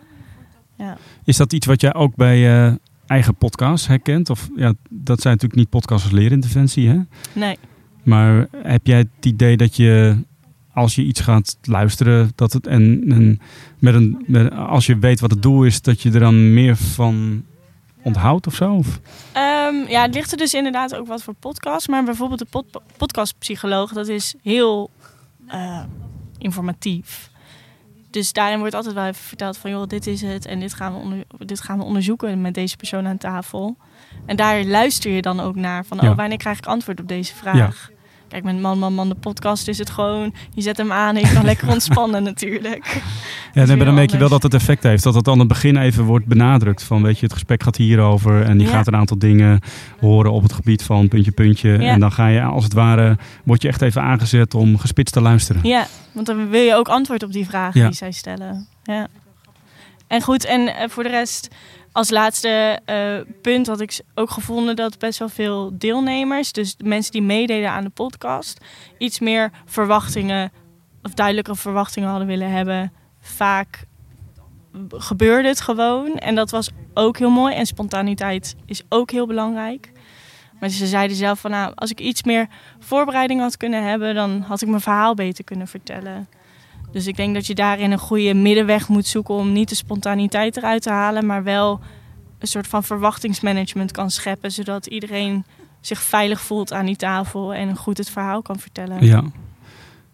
ja. 0.76 0.96
Is 1.24 1.36
dat 1.36 1.52
iets 1.52 1.66
wat 1.66 1.80
jij 1.80 1.94
ook 1.94 2.16
bij 2.16 2.38
je 2.38 2.80
eigen 3.06 3.34
podcast 3.34 3.86
herkent? 3.86 4.30
Of 4.30 4.48
ja, 4.56 4.72
dat 4.90 5.20
zijn 5.20 5.34
natuurlijk 5.34 5.60
niet 5.60 5.68
podcasts 5.68 6.04
als 6.04 6.14
leerinterventie, 6.14 6.88
hè? 6.88 6.98
Nee. 7.32 7.58
Maar 8.02 8.48
heb 8.62 8.86
jij 8.86 8.98
het 8.98 9.26
idee 9.26 9.56
dat 9.56 9.76
je 9.76 10.16
als 10.74 10.94
je 10.94 11.02
iets 11.02 11.20
gaat 11.20 11.56
luisteren, 11.62 12.32
dat 12.34 12.52
het 12.52 12.66
en, 12.66 13.04
en 13.08 13.40
met 13.78 13.94
een, 13.94 14.24
met, 14.26 14.52
als 14.52 14.86
je 14.86 14.98
weet 14.98 15.20
wat 15.20 15.30
het 15.30 15.42
doel 15.42 15.64
is, 15.64 15.82
dat 15.82 16.02
je 16.02 16.10
er 16.12 16.20
dan 16.20 16.54
meer 16.54 16.76
van 16.76 17.44
onthoudt 18.02 18.46
of 18.46 18.54
zo? 18.54 18.74
Of? 18.74 19.00
Ehm, 19.32 19.74
ja, 19.88 20.02
het 20.02 20.14
ligt 20.14 20.32
er 20.32 20.38
dus 20.38 20.54
inderdaad 20.54 20.94
ook 20.94 21.06
wat 21.06 21.22
voor 21.22 21.34
podcasts. 21.34 21.88
Maar 21.88 22.04
bijvoorbeeld 22.04 22.38
de 22.38 22.46
pod 22.50 22.82
podcastpsycholoog, 22.96 23.92
dat 23.92 24.08
is 24.08 24.34
heel 24.42 24.90
uh, 25.48 25.82
informatief. 26.38 27.30
Dus 28.10 28.32
daarin 28.32 28.58
wordt 28.58 28.74
altijd 28.74 28.94
wel 28.94 29.06
even 29.06 29.24
verteld 29.24 29.56
van... 29.56 29.70
joh, 29.70 29.86
dit 29.86 30.06
is 30.06 30.22
het 30.22 30.46
en 30.46 30.60
dit 30.60 30.74
gaan 30.74 31.08
we, 31.08 31.44
dit 31.44 31.60
gaan 31.60 31.78
we 31.78 31.84
onderzoeken 31.84 32.40
met 32.40 32.54
deze 32.54 32.76
persoon 32.76 33.06
aan 33.06 33.18
tafel. 33.18 33.76
En 34.26 34.36
daar 34.36 34.64
luister 34.64 35.10
je 35.10 35.22
dan 35.22 35.40
ook 35.40 35.54
naar 35.54 35.84
van... 35.84 36.02
oh, 36.02 36.16
wanneer 36.16 36.38
krijg 36.38 36.58
ik 36.58 36.66
antwoord 36.66 37.00
op 37.00 37.08
deze 37.08 37.34
vraag? 37.34 37.56
Ja. 37.88 37.94
Kijk, 38.32 38.44
met 38.44 38.60
Man 38.60 38.78
Man 38.78 38.94
Man 38.94 39.08
de 39.08 39.14
podcast 39.14 39.68
is 39.68 39.78
het 39.78 39.90
gewoon... 39.90 40.34
je 40.54 40.62
zet 40.62 40.76
hem 40.76 40.92
aan 40.92 41.16
en 41.16 41.20
je 41.28 41.32
kan 41.34 41.44
lekker 41.44 41.68
ontspannen 41.68 42.22
natuurlijk. 42.32 43.02
Ja, 43.52 43.64
dan, 43.64 43.78
dan 43.78 43.94
merk 43.94 44.10
je 44.10 44.18
wel 44.18 44.28
dat 44.28 44.42
het 44.42 44.54
effect 44.54 44.82
heeft. 44.82 45.02
Dat 45.02 45.14
het 45.14 45.28
aan 45.28 45.38
het 45.38 45.48
begin 45.48 45.76
even 45.76 46.04
wordt 46.04 46.26
benadrukt. 46.26 46.82
Van 46.82 47.02
weet 47.02 47.18
je, 47.18 47.24
het 47.24 47.32
gesprek 47.32 47.62
gaat 47.62 47.76
hierover. 47.76 48.42
En 48.42 48.58
die 48.58 48.66
gaat 48.66 48.86
een 48.86 48.96
aantal 48.96 49.18
dingen 49.18 49.60
horen 50.00 50.32
op 50.32 50.42
het 50.42 50.52
gebied 50.52 50.82
van 50.82 51.08
puntje, 51.08 51.30
puntje. 51.30 51.76
En 51.76 52.00
dan 52.00 52.12
ga 52.12 52.26
je 52.26 52.42
als 52.42 52.64
het 52.64 52.72
ware... 52.72 53.16
word 53.44 53.62
je 53.62 53.68
echt 53.68 53.82
even 53.82 54.02
aangezet 54.02 54.54
om 54.54 54.78
gespitst 54.78 55.14
te 55.14 55.20
luisteren. 55.20 55.60
Ja, 55.64 55.86
want 56.12 56.26
dan 56.26 56.48
wil 56.48 56.62
je 56.62 56.74
ook 56.74 56.88
antwoord 56.88 57.22
op 57.22 57.32
die 57.32 57.46
vragen 57.46 57.84
die 57.84 57.94
zij 57.94 58.12
stellen. 58.12 58.66
Ja. 58.82 59.08
En 60.06 60.22
goed, 60.22 60.44
en 60.44 60.76
eh, 60.76 60.88
voor 60.88 61.02
de 61.02 61.08
rest 61.08 61.48
als 61.92 62.10
laatste 62.10 62.80
uh, 62.86 63.34
punt 63.42 63.66
had 63.66 63.80
ik 63.80 64.00
ook 64.14 64.30
gevonden 64.30 64.76
dat 64.76 64.98
best 64.98 65.18
wel 65.18 65.28
veel 65.28 65.70
deelnemers, 65.78 66.52
dus 66.52 66.76
de 66.76 66.84
mensen 66.84 67.12
die 67.12 67.22
meededen 67.22 67.70
aan 67.70 67.84
de 67.84 67.90
podcast, 67.90 68.64
iets 68.98 69.20
meer 69.20 69.50
verwachtingen 69.64 70.52
of 71.02 71.14
duidelijke 71.14 71.54
verwachtingen 71.54 72.08
hadden 72.08 72.26
willen 72.26 72.50
hebben. 72.50 72.92
Vaak 73.20 73.84
gebeurde 74.88 75.48
het 75.48 75.60
gewoon 75.60 76.14
en 76.14 76.34
dat 76.34 76.50
was 76.50 76.70
ook 76.94 77.18
heel 77.18 77.30
mooi. 77.30 77.54
En 77.54 77.66
spontaniteit 77.66 78.56
is 78.66 78.82
ook 78.88 79.10
heel 79.10 79.26
belangrijk. 79.26 79.92
Maar 80.60 80.68
ze 80.68 80.86
zeiden 80.86 81.16
zelf 81.16 81.40
van 81.40 81.50
nou, 81.50 81.72
als 81.74 81.90
ik 81.90 82.00
iets 82.00 82.22
meer 82.22 82.48
voorbereiding 82.78 83.40
had 83.40 83.56
kunnen 83.56 83.82
hebben, 83.82 84.14
dan 84.14 84.40
had 84.40 84.62
ik 84.62 84.68
mijn 84.68 84.80
verhaal 84.80 85.14
beter 85.14 85.44
kunnen 85.44 85.66
vertellen. 85.66 86.28
Dus 86.92 87.06
ik 87.06 87.16
denk 87.16 87.34
dat 87.34 87.46
je 87.46 87.54
daarin 87.54 87.90
een 87.90 87.98
goede 87.98 88.34
middenweg 88.34 88.88
moet 88.88 89.06
zoeken 89.06 89.34
om 89.34 89.52
niet 89.52 89.68
de 89.68 89.74
spontaniteit 89.74 90.56
eruit 90.56 90.82
te 90.82 90.90
halen, 90.90 91.26
maar 91.26 91.42
wel 91.42 91.80
een 92.38 92.48
soort 92.48 92.66
van 92.66 92.84
verwachtingsmanagement 92.84 93.92
kan 93.92 94.10
scheppen, 94.10 94.52
zodat 94.52 94.86
iedereen 94.86 95.44
zich 95.80 96.02
veilig 96.02 96.40
voelt 96.40 96.72
aan 96.72 96.86
die 96.86 96.96
tafel 96.96 97.54
en 97.54 97.76
goed 97.76 97.98
het 97.98 98.10
verhaal 98.10 98.42
kan 98.42 98.58
vertellen. 98.58 99.04
Ja. 99.04 99.24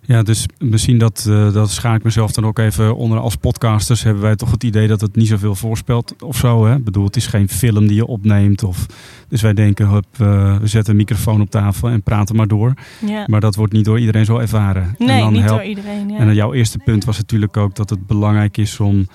Ja, 0.09 0.23
dus 0.23 0.47
misschien 0.59 0.99
dat, 0.99 1.27
uh, 1.29 1.53
dat 1.53 1.71
schaar 1.71 1.95
ik 1.95 2.03
mezelf 2.03 2.33
dan 2.33 2.47
ook 2.47 2.59
even 2.59 2.97
onder. 2.97 3.19
Als 3.19 3.37
podcasters 3.37 4.03
hebben 4.03 4.23
wij 4.23 4.37
toch 4.37 4.51
het 4.51 4.65
idee 4.65 4.87
dat 4.87 5.01
het 5.01 5.17
niet 5.17 5.27
zoveel 5.27 5.55
voorspelt 5.55 6.15
of 6.23 6.37
zo. 6.37 6.67
Hè? 6.67 6.77
Ik 6.77 6.85
bedoel, 6.85 7.05
het 7.05 7.17
is 7.17 7.27
geen 7.27 7.49
film 7.49 7.87
die 7.87 7.97
je 7.97 8.07
opneemt. 8.07 8.63
Of, 8.63 8.87
dus 9.29 9.43
wij 9.43 9.55
denken, 9.55 9.89
hup, 9.89 10.07
uh, 10.21 10.57
we 10.57 10.67
zetten 10.67 10.93
een 10.93 10.99
microfoon 10.99 11.41
op 11.41 11.51
tafel 11.51 11.89
en 11.89 12.03
praten 12.03 12.37
maar 12.37 12.47
door. 12.47 12.75
Ja. 13.07 13.25
Maar 13.27 13.41
dat 13.41 13.55
wordt 13.55 13.73
niet 13.73 13.85
door 13.85 13.99
iedereen 13.99 14.25
zo 14.25 14.39
ervaren. 14.39 14.95
Nee, 14.99 15.09
en 15.09 15.21
dan 15.21 15.33
niet 15.33 15.49
door 15.49 15.65
iedereen. 15.65 16.09
Ja. 16.09 16.19
En 16.19 16.35
jouw 16.35 16.53
eerste 16.53 16.79
punt 16.79 17.05
was 17.05 17.17
natuurlijk 17.17 17.57
ook 17.57 17.75
dat 17.75 17.91
het 17.91 18.07
belangrijk 18.07 18.57
is 18.57 18.81
om... 18.81 19.09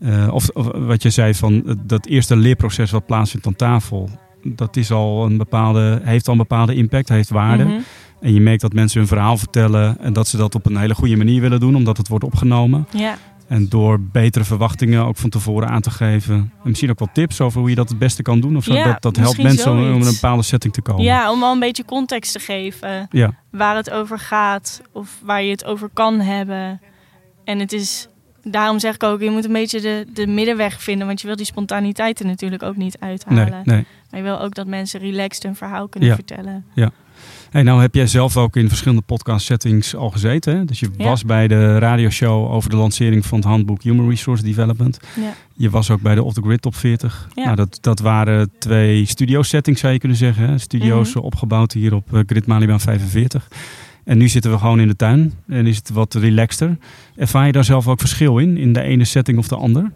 Uh, 0.00 0.28
of, 0.32 0.48
of, 0.48 0.66
wat 0.72 1.02
je 1.02 1.10
zei 1.10 1.34
van 1.34 1.78
dat 1.86 2.06
eerste 2.06 2.36
leerproces 2.36 2.90
wat 2.90 3.06
plaatsvindt 3.06 3.46
aan 3.46 3.56
tafel. 3.56 4.10
Dat 4.42 4.76
is 4.76 4.90
al 4.90 5.26
een 5.26 5.36
bepaalde, 5.36 6.00
heeft 6.04 6.26
al 6.26 6.32
een 6.32 6.38
bepaalde 6.38 6.74
impact, 6.74 7.08
heeft 7.08 7.30
waarde. 7.30 7.64
Mm 7.64 7.82
en 8.20 8.34
je 8.34 8.40
merkt 8.40 8.60
dat 8.60 8.72
mensen 8.72 8.98
hun 8.98 9.08
verhaal 9.08 9.36
vertellen 9.36 9.98
en 10.00 10.12
dat 10.12 10.28
ze 10.28 10.36
dat 10.36 10.54
op 10.54 10.66
een 10.66 10.76
hele 10.76 10.94
goede 10.94 11.16
manier 11.16 11.40
willen 11.40 11.60
doen, 11.60 11.76
omdat 11.76 11.96
het 11.96 12.08
wordt 12.08 12.24
opgenomen. 12.24 12.86
Ja. 12.92 13.16
En 13.48 13.68
door 13.68 14.00
betere 14.00 14.44
verwachtingen 14.44 15.04
ook 15.04 15.16
van 15.16 15.30
tevoren 15.30 15.68
aan 15.68 15.80
te 15.80 15.90
geven. 15.90 16.34
En 16.34 16.68
misschien 16.68 16.90
ook 16.90 16.98
wel 16.98 17.08
tips 17.12 17.40
over 17.40 17.60
hoe 17.60 17.68
je 17.68 17.74
dat 17.74 17.88
het 17.88 17.98
beste 17.98 18.22
kan 18.22 18.40
doen. 18.40 18.56
Of 18.56 18.64
zo. 18.64 18.74
Ja, 18.74 18.84
dat, 18.84 19.02
dat 19.02 19.16
helpt 19.16 19.42
mensen 19.42 19.72
om 19.72 19.78
in 19.78 19.84
een 19.84 20.12
bepaalde 20.12 20.42
setting 20.42 20.72
te 20.72 20.82
komen. 20.82 21.04
Ja, 21.04 21.32
om 21.32 21.42
al 21.42 21.52
een 21.52 21.58
beetje 21.58 21.84
context 21.84 22.32
te 22.32 22.38
geven. 22.38 23.06
Ja. 23.10 23.34
Waar 23.50 23.76
het 23.76 23.90
over 23.90 24.18
gaat. 24.18 24.82
Of 24.92 25.20
waar 25.24 25.42
je 25.42 25.50
het 25.50 25.64
over 25.64 25.90
kan 25.92 26.20
hebben. 26.20 26.80
En 27.44 27.58
het 27.58 27.72
is, 27.72 28.08
daarom 28.50 28.78
zeg 28.78 28.94
ik 28.94 29.02
ook, 29.02 29.20
je 29.20 29.30
moet 29.30 29.44
een 29.44 29.52
beetje 29.52 29.80
de, 29.80 30.06
de 30.12 30.26
middenweg 30.26 30.82
vinden. 30.82 31.06
Want 31.06 31.20
je 31.20 31.26
wil 31.26 31.36
die 31.36 31.46
spontaniteit 31.46 32.20
er 32.20 32.26
natuurlijk 32.26 32.62
ook 32.62 32.76
niet 32.76 32.96
uithalen. 32.98 33.50
Nee, 33.50 33.60
nee. 33.64 33.84
Maar 34.10 34.20
je 34.20 34.26
wil 34.26 34.40
ook 34.40 34.54
dat 34.54 34.66
mensen 34.66 35.00
relaxed 35.00 35.42
hun 35.42 35.56
verhaal 35.56 35.88
kunnen 35.88 36.08
ja. 36.08 36.14
vertellen. 36.14 36.64
Ja. 36.74 36.92
Hey, 37.50 37.62
nou 37.62 37.80
heb 37.80 37.94
jij 37.94 38.06
zelf 38.06 38.36
ook 38.36 38.56
in 38.56 38.68
verschillende 38.68 39.02
podcast 39.02 39.46
settings 39.46 39.94
al 39.94 40.10
gezeten. 40.10 40.56
Hè? 40.56 40.64
Dus 40.64 40.80
je 40.80 40.90
was 40.96 41.24
bij 41.24 41.48
de 41.48 41.78
radioshow 41.78 42.52
over 42.52 42.70
de 42.70 42.76
lancering 42.76 43.26
van 43.26 43.38
het 43.38 43.46
handboek 43.46 43.82
Human 43.82 44.08
Resource 44.08 44.42
Development. 44.42 45.00
Ja. 45.16 45.34
Je 45.54 45.70
was 45.70 45.90
ook 45.90 46.00
bij 46.00 46.14
de 46.14 46.22
Off 46.22 46.34
the 46.34 46.42
Grid 46.42 46.62
Top 46.62 46.74
40. 46.74 47.28
Nou, 47.34 47.56
dat, 47.56 47.78
dat 47.80 48.00
waren 48.00 48.50
twee 48.58 49.04
studio 49.04 49.42
settings 49.42 49.80
zou 49.80 49.92
je 49.92 49.98
kunnen 49.98 50.18
zeggen. 50.18 50.48
Hè? 50.48 50.58
Studio's 50.58 51.14
mhm. 51.14 51.24
opgebouwd 51.24 51.72
hier 51.72 51.94
op 51.94 52.12
uh, 52.12 52.20
Grid 52.26 52.46
Malibaan 52.46 52.80
45. 52.80 53.48
En 54.08 54.18
nu 54.18 54.28
zitten 54.28 54.50
we 54.50 54.58
gewoon 54.58 54.80
in 54.80 54.88
de 54.88 54.96
tuin 54.96 55.34
en 55.48 55.66
is 55.66 55.76
het 55.76 55.90
wat 55.90 56.14
relaxter. 56.14 56.78
Ervaar 57.16 57.46
je 57.46 57.52
daar 57.52 57.64
zelf 57.64 57.88
ook 57.88 58.00
verschil 58.00 58.38
in, 58.38 58.56
in 58.56 58.72
de 58.72 58.82
ene 58.82 59.04
setting 59.04 59.38
of 59.38 59.48
de 59.48 59.56
ander? 59.56 59.92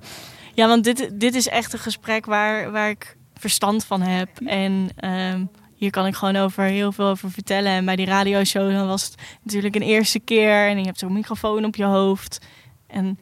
Ja, 0.55 0.69
want 0.69 0.85
dit, 0.85 1.11
dit 1.15 1.35
is 1.35 1.49
echt 1.49 1.73
een 1.73 1.79
gesprek 1.79 2.27
waar, 2.27 2.71
waar 2.71 2.91
ik 2.91 3.17
verstand 3.35 3.85
van 3.85 4.01
heb. 4.01 4.29
En 4.45 4.89
ehm, 4.97 5.45
hier 5.77 5.91
kan 5.91 6.07
ik 6.07 6.15
gewoon 6.15 6.37
over 6.37 6.65
heel 6.65 6.93
veel 6.93 7.07
over 7.07 7.31
vertellen. 7.31 7.73
En 7.73 7.85
bij 7.85 7.97
die 7.97 8.07
radioshow 8.07 8.73
dan 8.73 8.87
was 8.87 9.05
het 9.05 9.15
natuurlijk 9.43 9.75
een 9.75 9.83
eerste 9.83 10.19
keer. 10.19 10.69
En 10.69 10.79
je 10.79 10.85
hebt 10.85 10.99
zo'n 10.99 11.13
microfoon 11.13 11.65
op 11.65 11.77
je 11.77 11.85
hoofd. 11.85 12.41
En 12.87 13.19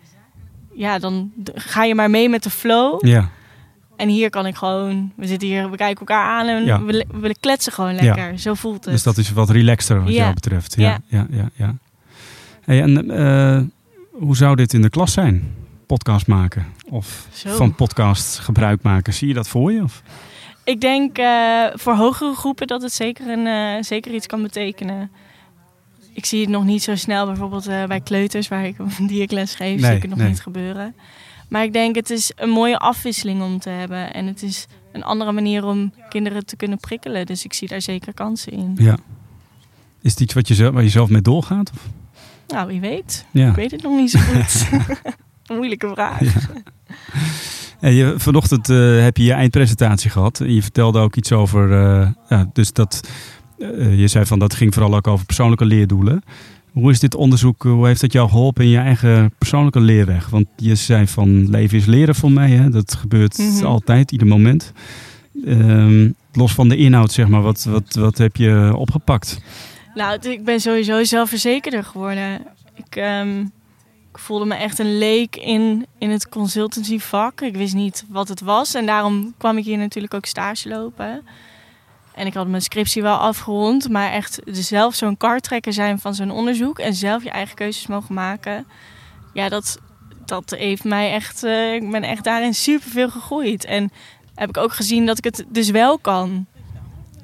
ja, 0.74 0.98
dan 0.98 1.33
ga 1.55 1.85
je 1.85 1.94
maar 1.94 2.11
mee 2.11 2.29
met 2.29 2.42
de 2.42 2.50
flow. 2.50 3.07
Ja. 3.07 3.31
En 4.00 4.08
hier 4.08 4.30
kan 4.30 4.46
ik 4.46 4.56
gewoon, 4.56 5.12
we 5.16 5.26
zitten 5.26 5.48
hier, 5.48 5.70
we 5.70 5.76
kijken 5.76 6.06
elkaar 6.06 6.24
aan 6.24 6.46
en 6.46 6.86
we, 6.86 7.06
we 7.12 7.36
kletsen 7.40 7.72
gewoon 7.72 7.94
lekker. 7.94 8.38
Zo 8.38 8.54
voelt 8.54 8.84
het. 8.84 8.92
Dus 8.92 9.02
dat 9.02 9.16
is 9.16 9.32
wat 9.32 9.50
relaxter 9.50 10.04
wat 10.04 10.12
jou 10.12 10.34
betreft. 10.34 10.74
Ja, 10.76 11.00
ja, 11.06 11.26
ja. 11.30 11.50
ja, 11.54 11.74
Hey, 12.64 12.82
en 12.82 13.10
uh, 13.10 13.60
hoe 14.22 14.36
zou 14.36 14.56
dit 14.56 14.72
in 14.72 14.82
de 14.82 14.90
klas 14.90 15.12
zijn? 15.12 15.54
Podcast 15.86 16.26
maken 16.26 16.66
of 16.90 17.26
van 17.32 17.74
podcast 17.74 18.38
gebruik 18.38 18.82
maken. 18.82 19.14
Zie 19.14 19.28
je 19.28 19.34
dat 19.34 19.48
voor 19.48 19.72
je? 19.72 19.82
Of? 19.82 20.02
Ik 20.64 20.80
denk 20.80 21.18
uh, 21.18 21.64
voor 21.74 21.94
hogere 21.94 22.34
groepen 22.34 22.66
dat 22.66 22.82
het 22.82 22.92
zeker, 22.92 23.28
een, 23.28 23.46
uh, 23.46 23.82
zeker 23.82 24.14
iets 24.14 24.26
kan 24.26 24.42
betekenen. 24.42 25.10
Ik 26.12 26.24
zie 26.24 26.40
het 26.40 26.50
nog 26.50 26.64
niet 26.64 26.82
zo 26.82 26.96
snel, 26.96 27.26
bijvoorbeeld 27.26 27.66
bij 27.66 28.00
kleuters, 28.00 28.48
waar 28.48 28.64
ik 28.64 28.76
die 29.08 29.22
ik 29.22 29.30
les 29.30 29.54
geef, 29.54 29.80
nee, 29.80 29.84
zie 29.84 29.96
ik 29.96 30.02
het 30.02 30.16
nog 30.16 30.28
niet 30.28 30.40
gebeuren. 30.40 30.94
Maar 31.50 31.64
ik 31.64 31.72
denk 31.72 31.94
het 31.94 32.10
is 32.10 32.32
een 32.36 32.50
mooie 32.50 32.78
afwisseling 32.78 33.42
om 33.42 33.58
te 33.58 33.70
hebben. 33.70 34.12
En 34.12 34.26
het 34.26 34.42
is 34.42 34.66
een 34.92 35.02
andere 35.02 35.32
manier 35.32 35.64
om 35.64 35.92
kinderen 36.08 36.46
te 36.46 36.56
kunnen 36.56 36.78
prikkelen. 36.78 37.26
Dus 37.26 37.44
ik 37.44 37.52
zie 37.52 37.68
daar 37.68 37.82
zeker 37.82 38.14
kansen 38.14 38.52
in. 38.52 38.76
Ja. 38.78 38.96
Is 40.02 40.10
het 40.10 40.20
iets 40.20 40.34
wat 40.34 40.48
je 40.48 40.54
zelf, 40.54 40.74
waar 40.74 40.82
je 40.82 40.88
zelf 40.88 41.08
mee 41.08 41.22
doorgaat? 41.22 41.70
Of? 41.74 41.88
Nou, 42.46 42.66
wie 42.66 42.80
weet. 42.80 43.24
Ja. 43.30 43.48
Ik 43.48 43.54
weet 43.54 43.70
het 43.70 43.82
nog 43.82 43.96
niet 43.96 44.10
zo 44.10 44.18
goed. 44.18 44.68
Moeilijke 45.56 45.88
vraag. 45.88 46.20
Ja. 47.80 47.88
je, 47.88 48.14
vanochtend 48.16 48.68
uh, 48.68 49.02
heb 49.02 49.16
je 49.16 49.24
je 49.24 49.32
eindpresentatie 49.32 50.10
gehad. 50.10 50.40
Je 50.44 50.62
vertelde 50.62 50.98
ook 50.98 51.16
iets 51.16 51.32
over. 51.32 51.70
Uh, 51.70 52.08
ja, 52.28 52.50
dus 52.52 52.72
dat. 52.72 53.08
Uh, 53.58 53.98
je 53.98 54.08
zei 54.08 54.26
van 54.26 54.38
dat 54.38 54.54
ging 54.54 54.74
vooral 54.74 54.94
ook 54.94 55.06
over 55.06 55.26
persoonlijke 55.26 55.64
leerdoelen. 55.64 56.22
Hoe 56.72 56.90
is 56.90 57.00
dit 57.00 57.14
onderzoek, 57.14 57.62
hoe 57.62 57.87
heeft 57.87 58.00
dat 58.00 58.12
jou 58.12 58.28
geholpen 58.28 58.64
in 58.64 58.70
je 58.70 58.78
eigen 58.78 59.33
persoonlijke 59.38 59.80
leerweg? 59.80 60.28
Want 60.28 60.46
je 60.56 60.74
zei 60.74 61.06
van 61.06 61.50
leven 61.50 61.78
is 61.78 61.87
leren 61.87 62.14
voor 62.14 62.33
mij. 62.33 62.50
Hè? 62.50 62.68
Dat 62.68 62.94
gebeurt 62.94 63.38
mhm. 63.38 63.64
altijd, 63.64 64.12
ieder 64.12 64.26
moment. 64.26 64.72
Um, 65.46 66.14
los 66.33 66.52
van 66.52 66.68
de 66.68 66.76
inhoud, 66.76 67.12
zeg 67.12 67.28
maar, 67.28 67.42
wat, 67.42 67.64
wat, 67.64 67.94
wat 67.94 68.18
heb 68.18 68.37
je 68.37 68.72
opgepakt? 68.76 69.40
Nou, 69.94 70.28
ik 70.28 70.44
ben 70.44 70.61
sowieso 70.61 71.04
zelfverzekerder 71.04 71.85
geworden. 71.85 72.40
Ik, 72.74 72.96
um, 72.96 73.40
ik 74.12 74.18
voelde 74.18 74.44
me 74.44 74.54
echt 74.54 74.78
een 74.78 74.98
leek 74.98 75.37
in, 75.37 75.87
in 75.98 76.11
het 76.11 76.28
consultancyvak. 76.28 77.40
Ik 77.40 77.56
wist 77.56 77.74
niet 77.74 78.04
wat 78.09 78.28
het 78.28 78.40
was 78.40 78.74
en 78.74 78.87
daarom 78.87 79.35
kwam 79.38 79.56
ik 79.56 79.64
hier 79.64 79.78
natuurlijk 79.78 80.14
ook 80.14 80.26
stage 80.26 80.68
lopen. 80.68 81.22
En 82.20 82.26
ik 82.26 82.35
had 82.35 82.48
mijn 82.48 82.62
scriptie 82.62 83.02
wel 83.02 83.16
afgerond, 83.16 83.88
maar 83.88 84.12
echt 84.12 84.40
zelf 84.44 84.94
zo'n 84.94 85.16
kartrekker 85.16 85.72
zijn 85.72 85.98
van 85.98 86.14
zo'n 86.14 86.30
onderzoek 86.30 86.78
en 86.78 86.94
zelf 86.94 87.22
je 87.22 87.30
eigen 87.30 87.54
keuzes 87.54 87.87
mogen 87.87 88.14
maken. 88.14 88.66
Ja, 89.33 89.48
dat, 89.48 89.78
dat 90.24 90.50
heeft 90.50 90.85
mij 90.85 91.12
echt, 91.12 91.44
uh, 91.44 91.74
ik 91.74 91.90
ben 91.90 92.02
echt 92.02 92.24
daarin 92.24 92.54
superveel 92.54 93.11
gegroeid. 93.11 93.64
En 93.64 93.90
heb 94.35 94.48
ik 94.48 94.56
ook 94.56 94.72
gezien 94.72 95.06
dat 95.06 95.18
ik 95.18 95.24
het 95.24 95.44
dus 95.48 95.70
wel 95.70 95.98
kan. 95.98 96.46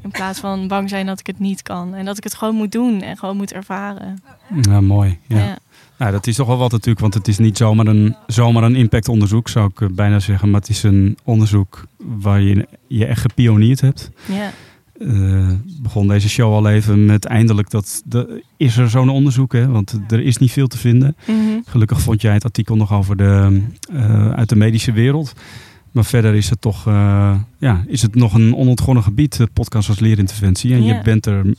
In 0.03 0.11
plaats 0.11 0.39
van 0.39 0.69
bang 0.69 0.89
zijn 0.89 1.07
dat 1.07 1.21
ik 1.21 1.27
het 1.27 1.39
niet 1.39 1.63
kan. 1.63 1.95
En 1.95 2.05
dat 2.05 2.17
ik 2.17 2.25
het 2.25 2.35
gewoon 2.35 2.55
moet 2.55 2.73
doen 2.73 3.03
en 3.03 3.17
gewoon 3.17 3.37
moet 3.37 3.53
ervaren. 3.53 4.23
Ja, 4.63 4.81
mooi. 4.81 5.19
Ja. 5.27 5.39
ja. 5.39 5.59
Nou, 5.99 6.13
dat 6.13 6.27
is 6.27 6.37
toch 6.37 6.47
wel 6.47 6.59
wat 6.59 6.73
natuurlijk, 6.73 7.01
want 7.01 7.15
het 7.15 7.29
is 7.29 7.39
niet 7.39 7.57
zomaar 7.57 7.87
een, 7.87 8.17
zomaar 8.27 8.63
een 8.63 8.77
impactonderzoek, 8.77 9.49
zou 9.49 9.71
ik 9.75 9.95
bijna 9.95 10.19
zeggen. 10.19 10.51
Maar 10.51 10.61
het 10.61 10.69
is 10.69 10.83
een 10.83 11.19
onderzoek 11.25 11.87
waar 11.97 12.41
je 12.41 12.69
je 12.89 13.07
echt 13.07 13.21
gepioneerd 13.21 13.81
hebt. 13.81 14.11
Ja 14.27 14.53
uh, 14.99 15.51
begon 15.83 16.09
deze 16.09 16.29
show 16.29 16.53
al 16.53 16.69
even 16.69 17.05
met 17.05 17.25
eindelijk 17.25 17.71
dat 17.71 18.03
de, 18.05 18.43
is 18.57 18.77
er 18.77 18.91
zo'n 18.91 19.09
onderzoek, 19.09 19.53
hè? 19.53 19.67
want 19.67 20.01
er 20.09 20.21
is 20.21 20.37
niet 20.37 20.53
veel 20.53 20.67
te 20.67 20.79
vinden. 20.79 21.17
Mhm. 21.27 21.37
Gelukkig 21.65 22.01
vond 22.01 22.21
jij 22.21 22.33
het 22.33 22.45
artikel 22.45 22.77
nog 22.77 22.93
over 22.93 23.17
de, 23.17 23.63
uh, 23.93 24.31
uit 24.31 24.49
de 24.49 24.57
medische 24.57 24.93
wereld. 24.93 25.33
Maar 25.91 26.05
verder 26.05 26.35
is 26.35 26.51
het 26.51 26.61
toch 26.61 26.89
uh, 26.89 27.35
ja, 27.59 27.85
is 27.87 28.03
het 28.03 28.15
nog 28.15 28.35
een 28.35 28.55
onontgonnen 28.55 29.03
gebied, 29.03 29.47
podcast 29.53 29.89
als 29.89 30.01
leerinterventie. 30.01 30.75
En 30.75 30.85
je, 30.85 31.01
bent 31.03 31.27
er, 31.27 31.55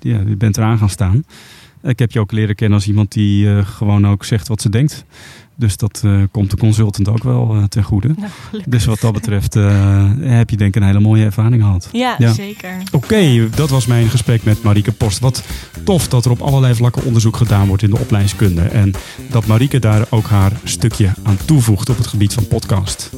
ja, 0.00 0.20
je 0.26 0.36
bent 0.36 0.56
eraan 0.56 0.78
gaan 0.78 0.90
staan. 0.90 1.24
Ik 1.82 1.98
heb 1.98 2.12
je 2.12 2.20
ook 2.20 2.32
leren 2.32 2.54
kennen 2.54 2.78
als 2.78 2.86
iemand 2.86 3.12
die 3.12 3.64
gewoon 3.64 4.06
ook 4.06 4.24
zegt 4.24 4.48
wat 4.48 4.60
ze 4.60 4.68
denkt. 4.68 5.04
Dus 5.58 5.76
dat 5.76 6.02
uh, 6.04 6.22
komt 6.30 6.50
de 6.50 6.56
consultant 6.56 7.08
ook 7.08 7.22
wel 7.22 7.56
uh, 7.56 7.64
ten 7.64 7.82
goede. 7.82 8.14
Nou, 8.16 8.30
dus 8.66 8.84
wat 8.84 9.00
dat 9.00 9.12
betreft 9.12 9.54
heb 10.20 10.50
je 10.50 10.56
denk 10.56 10.74
ik 10.74 10.76
een 10.76 10.88
hele 10.88 11.00
mooie 11.00 11.24
ervaring 11.24 11.62
gehad. 11.62 11.88
Ja, 11.92 12.14
ja. 12.18 12.32
zeker. 12.32 12.70
Oké, 12.92 12.96
okay, 12.96 13.48
dat 13.54 13.70
was 13.70 13.86
mijn 13.86 14.08
gesprek 14.08 14.44
met 14.44 14.62
Marieke 14.62 14.92
Post. 14.92 15.18
Wat 15.18 15.44
tof 15.84 16.08
dat 16.08 16.24
er 16.24 16.30
op 16.30 16.40
allerlei 16.40 16.74
vlakken 16.74 17.04
onderzoek 17.04 17.36
gedaan 17.36 17.66
wordt 17.66 17.82
in 17.82 17.90
de 17.90 17.98
opleidingskunde. 17.98 18.62
En 18.62 18.92
dat 19.30 19.46
Marieke 19.46 19.78
daar 19.78 20.06
ook 20.10 20.26
haar 20.26 20.52
stukje 20.64 21.10
aan 21.22 21.38
toevoegt 21.44 21.88
op 21.88 21.96
het 21.96 22.06
gebied 22.06 22.34
van 22.34 22.46
podcast. 22.46 23.10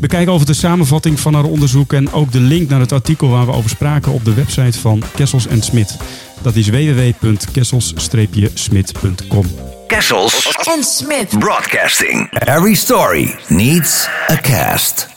Bekijk 0.00 0.28
over 0.28 0.46
de 0.46 0.54
samenvatting 0.54 1.20
van 1.20 1.34
haar 1.34 1.44
onderzoek 1.44 1.92
en 1.92 2.12
ook 2.12 2.32
de 2.32 2.40
link 2.40 2.68
naar 2.68 2.80
het 2.80 2.92
artikel 2.92 3.28
waar 3.28 3.46
we 3.46 3.52
over 3.52 3.70
spraken 3.70 4.12
op 4.12 4.24
de 4.24 4.34
website 4.34 4.78
van 4.78 5.02
Kessels 5.14 5.46
Smit. 5.60 5.96
Dat 6.42 6.56
is 6.56 6.70
www.kessels-smit.com. 6.70 9.44
Kessels 9.86 10.56
and 10.68 10.84
Smith 10.84 11.38
Broadcasting. 11.38 12.28
Every 12.30 12.74
story 12.74 13.34
needs 13.48 14.08
a 14.28 14.36
cast. 14.36 15.08